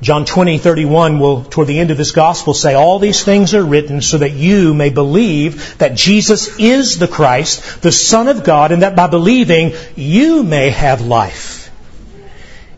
John 0.00 0.24
20, 0.24 0.56
31 0.56 1.20
will, 1.20 1.44
toward 1.44 1.68
the 1.68 1.78
end 1.78 1.90
of 1.90 1.98
this 1.98 2.12
gospel, 2.12 2.54
say, 2.54 2.72
All 2.72 2.98
these 2.98 3.22
things 3.22 3.52
are 3.52 3.62
written 3.62 4.00
so 4.00 4.16
that 4.16 4.32
you 4.32 4.72
may 4.72 4.88
believe 4.88 5.76
that 5.76 5.94
Jesus 5.94 6.58
is 6.58 6.98
the 6.98 7.08
Christ, 7.08 7.82
the 7.82 7.92
Son 7.92 8.28
of 8.28 8.42
God, 8.42 8.72
and 8.72 8.80
that 8.80 8.96
by 8.96 9.08
believing 9.08 9.74
you 9.96 10.42
may 10.42 10.70
have 10.70 11.02
life 11.02 11.70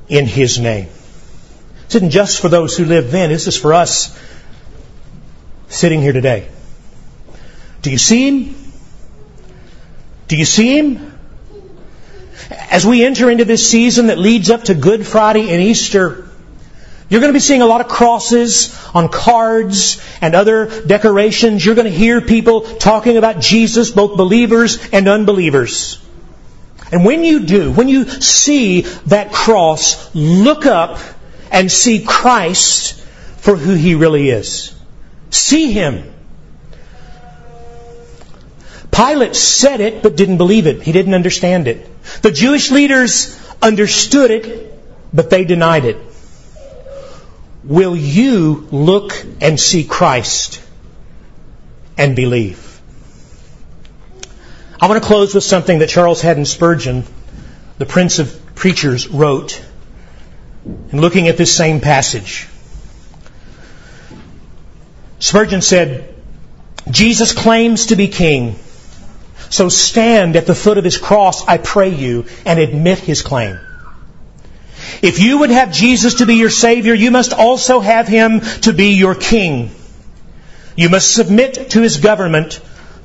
in 0.09 0.27
His 0.27 0.59
name. 0.59 0.89
This 1.93 1.97
isn't 1.97 2.11
just 2.11 2.41
for 2.41 2.49
those 2.49 2.75
who 2.75 2.87
lived 2.87 3.11
then, 3.11 3.29
this 3.29 3.47
is 3.47 3.55
for 3.55 3.75
us 3.75 4.19
sitting 5.69 6.01
here 6.01 6.15
today. 6.15 6.49
Do 7.83 7.91
you 7.91 7.99
see 7.99 8.29
Him? 8.29 8.55
Do 10.27 10.39
you 10.39 10.47
see 10.47 10.79
him? 10.79 11.13
As 12.71 12.87
we 12.87 13.05
enter 13.05 13.31
into 13.31 13.45
this 13.45 13.71
season 13.71 14.07
that 14.07 14.17
leads 14.17 14.49
up 14.49 14.63
to 14.65 14.75
Good 14.75 15.07
Friday 15.07 15.51
and 15.51 15.61
Easter, 15.61 16.31
you're 17.11 17.21
going 17.21 17.29
to 17.31 17.37
be 17.37 17.41
seeing 17.41 17.61
a 17.61 17.67
lot 17.67 17.83
of 17.83 17.89
crosses 17.89 18.75
on 18.95 19.11
cards 19.11 20.03
and 20.23 20.35
other 20.35 20.87
decorations. 20.87 21.63
You're 21.63 21.75
going 21.75 21.93
to 21.93 21.99
hear 21.99 22.23
people 22.23 22.63
talking 22.63 23.19
about 23.19 23.41
Jesus, 23.41 23.91
both 23.91 24.17
believers 24.17 24.79
and 24.95 25.07
unbelievers. 25.07 26.03
And 26.91 27.05
when 27.05 27.23
you 27.23 27.41
do, 27.41 27.71
when 27.71 27.89
you 27.89 28.07
see 28.09 28.81
that 29.09 29.31
cross, 29.33 30.15
look 30.15 30.65
up 30.65 30.99
and 31.53 31.71
see 31.71 32.03
Christ 32.05 33.01
for 33.37 33.55
who 33.55 33.75
He 33.75 33.95
really 33.95 34.31
is. 34.31 34.75
See 35.31 35.71
Him. 35.71 36.13
Pilate 38.91 39.37
said 39.37 39.81
it 39.81 40.03
but 40.03 40.17
didn't 40.17 40.39
believe 40.39 40.67
it. 40.67 40.83
He 40.83 40.93
didn't 40.93 41.15
understand 41.15 41.69
it. 41.69 41.89
The 42.23 42.33
Jewish 42.33 42.71
leaders 42.71 43.39
understood 43.61 44.31
it, 44.31 44.81
but 45.13 45.31
they 45.31 45.45
denied 45.45 45.85
it. 45.85 45.99
Will 47.65 47.97
you 47.97 48.67
look 48.71 49.13
and 49.41 49.59
see 49.59 49.85
Christ 49.85 50.61
and 51.97 52.17
believe? 52.17 52.81
I 54.81 54.89
want 54.89 55.01
to 55.01 55.07
close 55.07 55.35
with 55.35 55.45
something 55.45 55.79
that 55.79 55.89
Charles 55.89 56.21
Haddon 56.21 56.45
Spurgeon, 56.45 57.05
the 57.79 57.87
Prince 57.87 58.19
of 58.19 58.55
Preachers, 58.57 59.07
wrote 59.07 59.63
in 60.65 61.01
looking 61.01 61.29
at 61.29 61.37
this 61.37 61.55
same 61.55 61.81
passage. 61.81 62.49
Spurgeon 65.19 65.63
said, 65.63 66.15
Jesus 66.91 67.33
claims 67.33 67.87
to 67.87 67.97
be 67.97 68.09
king. 68.09 68.57
So 69.51 69.69
stand 69.69 70.37
at 70.37 70.47
the 70.47 70.55
foot 70.55 70.79
of 70.79 70.85
his 70.85 70.99
cross, 70.99 71.47
I 71.47 71.59
pray 71.59 71.91
you, 71.91 72.27
and 72.47 72.59
admit 72.59 72.99
his 72.99 73.23
claim. 73.23 73.59
If 75.01 75.19
you 75.19 75.39
would 75.39 75.51
have 75.51 75.73
Jesus 75.73 76.15
to 76.15 76.27
be 76.27 76.37
your 76.37 76.51
Savior, 76.51 76.95
you 76.95 77.11
must 77.11 77.33
also 77.33 77.81
have 77.81 78.09
Him 78.09 78.41
to 78.63 78.73
be 78.73 78.95
your 78.95 79.15
King. 79.15 79.71
You 80.77 80.89
must 80.89 81.15
submit 81.15 81.71
to 81.71 81.81
His 81.81 81.99
government, 81.99 82.55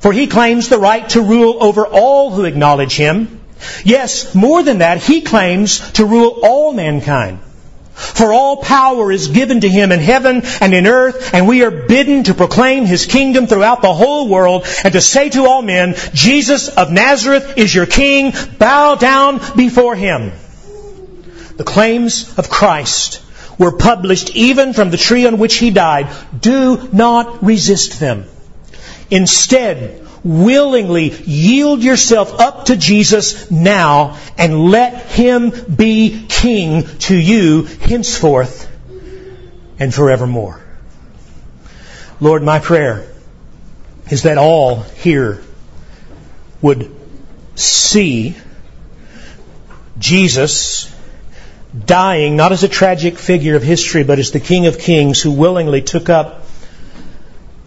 for 0.00 0.12
He 0.12 0.26
claims 0.26 0.68
the 0.68 0.78
right 0.78 1.08
to 1.10 1.20
rule 1.20 1.56
over 1.60 1.86
all 1.86 2.30
who 2.30 2.44
acknowledge 2.44 2.96
Him. 2.96 3.40
Yes, 3.84 4.34
more 4.34 4.62
than 4.62 4.78
that, 4.78 5.02
He 5.02 5.22
claims 5.22 5.92
to 5.92 6.04
rule 6.04 6.40
all 6.42 6.72
mankind. 6.72 7.40
For 7.98 8.32
all 8.32 8.58
power 8.58 9.10
is 9.10 9.28
given 9.28 9.60
to 9.60 9.68
him 9.68 9.92
in 9.92 10.00
heaven 10.00 10.42
and 10.60 10.72
in 10.72 10.86
earth, 10.86 11.34
and 11.34 11.48
we 11.48 11.64
are 11.64 11.70
bidden 11.70 12.24
to 12.24 12.34
proclaim 12.34 12.86
his 12.86 13.06
kingdom 13.06 13.46
throughout 13.46 13.82
the 13.82 13.92
whole 13.92 14.28
world 14.28 14.66
and 14.84 14.92
to 14.92 15.00
say 15.00 15.28
to 15.30 15.46
all 15.46 15.62
men, 15.62 15.94
Jesus 16.14 16.68
of 16.68 16.92
Nazareth 16.92 17.54
is 17.56 17.74
your 17.74 17.86
king, 17.86 18.32
bow 18.58 18.94
down 18.94 19.40
before 19.56 19.96
him. 19.96 20.32
The 21.56 21.64
claims 21.64 22.38
of 22.38 22.48
Christ 22.48 23.20
were 23.58 23.76
published 23.76 24.34
even 24.36 24.72
from 24.72 24.90
the 24.90 24.96
tree 24.96 25.26
on 25.26 25.38
which 25.38 25.56
he 25.56 25.70
died. 25.70 26.08
Do 26.40 26.88
not 26.92 27.42
resist 27.44 27.98
them. 27.98 28.24
Instead, 29.10 30.07
willingly 30.24 31.10
yield 31.10 31.82
yourself 31.82 32.40
up 32.40 32.66
to 32.66 32.76
Jesus 32.76 33.50
now 33.50 34.18
and 34.36 34.70
let 34.70 35.06
him 35.06 35.52
be 35.74 36.26
king 36.28 36.84
to 37.00 37.16
you 37.16 37.64
henceforth 37.64 38.66
and 39.78 39.94
forevermore. 39.94 40.60
Lord, 42.20 42.42
my 42.42 42.58
prayer 42.58 43.06
is 44.10 44.24
that 44.24 44.38
all 44.38 44.80
here 44.80 45.42
would 46.60 46.94
see 47.54 48.36
Jesus 49.98 50.94
dying 51.86 52.36
not 52.36 52.52
as 52.52 52.62
a 52.62 52.68
tragic 52.68 53.18
figure 53.18 53.56
of 53.56 53.62
history, 53.62 54.02
but 54.02 54.18
as 54.18 54.30
the 54.30 54.40
King 54.40 54.66
of 54.66 54.78
Kings 54.78 55.20
who 55.20 55.30
willingly 55.30 55.82
took 55.82 56.08
up 56.08 56.47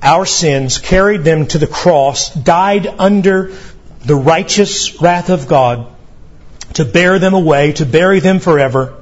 our 0.02 0.26
sins, 0.26 0.80
carried 0.80 1.24
them 1.24 1.48
to 1.48 1.58
the 1.58 1.68
cross, 1.68 2.34
died 2.34 2.88
under 2.88 3.54
the 4.04 4.16
righteous 4.16 5.00
wrath 5.02 5.30
of 5.30 5.48
God 5.48 5.88
to 6.74 6.86
bear 6.86 7.20
them 7.20 7.34
away, 7.34 7.74
to 7.74 7.86
bury 7.86 8.20
them 8.20 8.40
forever, 8.40 8.96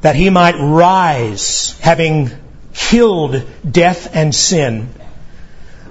that 0.00 0.16
he 0.16 0.30
might 0.30 0.56
rise, 0.56 1.78
having 1.80 2.30
killed 2.74 3.44
death 3.68 4.14
and 4.14 4.34
sin, 4.34 4.88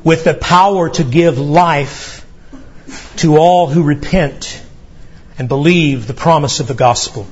with 0.04 0.24
the 0.24 0.34
power 0.34 0.90
to 0.90 1.04
give 1.04 1.40
life 1.40 2.26
to 3.18 3.38
all 3.38 3.68
who 3.68 3.84
repent 3.84 4.62
and 5.38 5.50
believe 5.50 6.08
the 6.08 6.14
promise 6.14 6.60
of 6.60 6.68
the 6.68 6.74
gospel. 6.74 7.28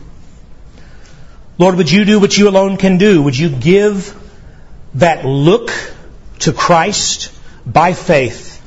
Lord, 1.57 1.75
would 1.75 1.91
you 1.91 2.05
do 2.05 2.19
what 2.19 2.37
you 2.37 2.49
alone 2.49 2.77
can 2.77 2.97
do? 2.97 3.21
Would 3.21 3.37
you 3.37 3.49
give 3.49 4.19
that 4.95 5.23
look 5.25 5.71
to 6.43 6.53
Christ 6.53 7.31
by 7.65 7.93
faith 7.93 8.59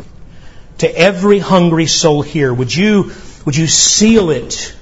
to 0.78 0.98
every 0.98 1.38
hungry 1.38 1.86
soul 1.86 2.22
here? 2.22 2.52
Would 2.52 2.74
you, 2.74 3.12
would 3.44 3.56
you 3.56 3.66
seal 3.66 4.30
it 4.30 4.74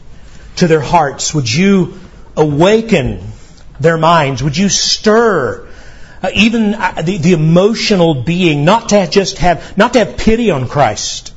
to 0.57 0.67
their 0.67 0.81
hearts? 0.81 1.35
Would 1.35 1.53
you 1.53 1.99
awaken 2.37 3.21
their 3.81 3.99
minds? 3.99 4.43
Would 4.43 4.57
you 4.57 4.69
stir 4.69 5.69
uh, 6.23 6.31
even 6.35 6.75
uh, 6.75 7.03
the, 7.03 7.19
the 7.19 7.33
emotional 7.33 8.15
being, 8.15 8.65
not 8.65 8.91
to 8.91 9.07
just 9.09 9.39
have, 9.39 9.77
not 9.77 9.93
to 9.93 9.99
have 9.99 10.17
pity 10.17 10.51
on 10.51 10.69
Christ, 10.69 11.35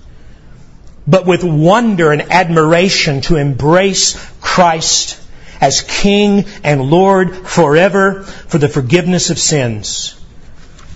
but 1.06 1.26
with 1.26 1.44
wonder 1.44 2.12
and 2.12 2.22
admiration 2.32 3.22
to 3.22 3.36
embrace 3.36 4.16
Christ 4.40 5.20
as 5.60 5.82
King 5.82 6.46
and 6.64 6.90
Lord 6.90 7.36
forever 7.36 8.24
for 8.24 8.60
the 8.60 8.70
forgiveness 8.70 9.30
of 9.30 9.40
sins 9.40 10.17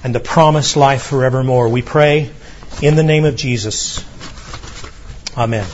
and 0.03 0.15
the 0.15 0.19
promised 0.19 0.77
life 0.77 1.03
forevermore. 1.03 1.69
We 1.69 1.81
pray 1.81 2.31
in 2.81 2.95
the 2.95 3.03
name 3.03 3.25
of 3.25 3.35
Jesus. 3.35 4.03
Amen. 5.37 5.65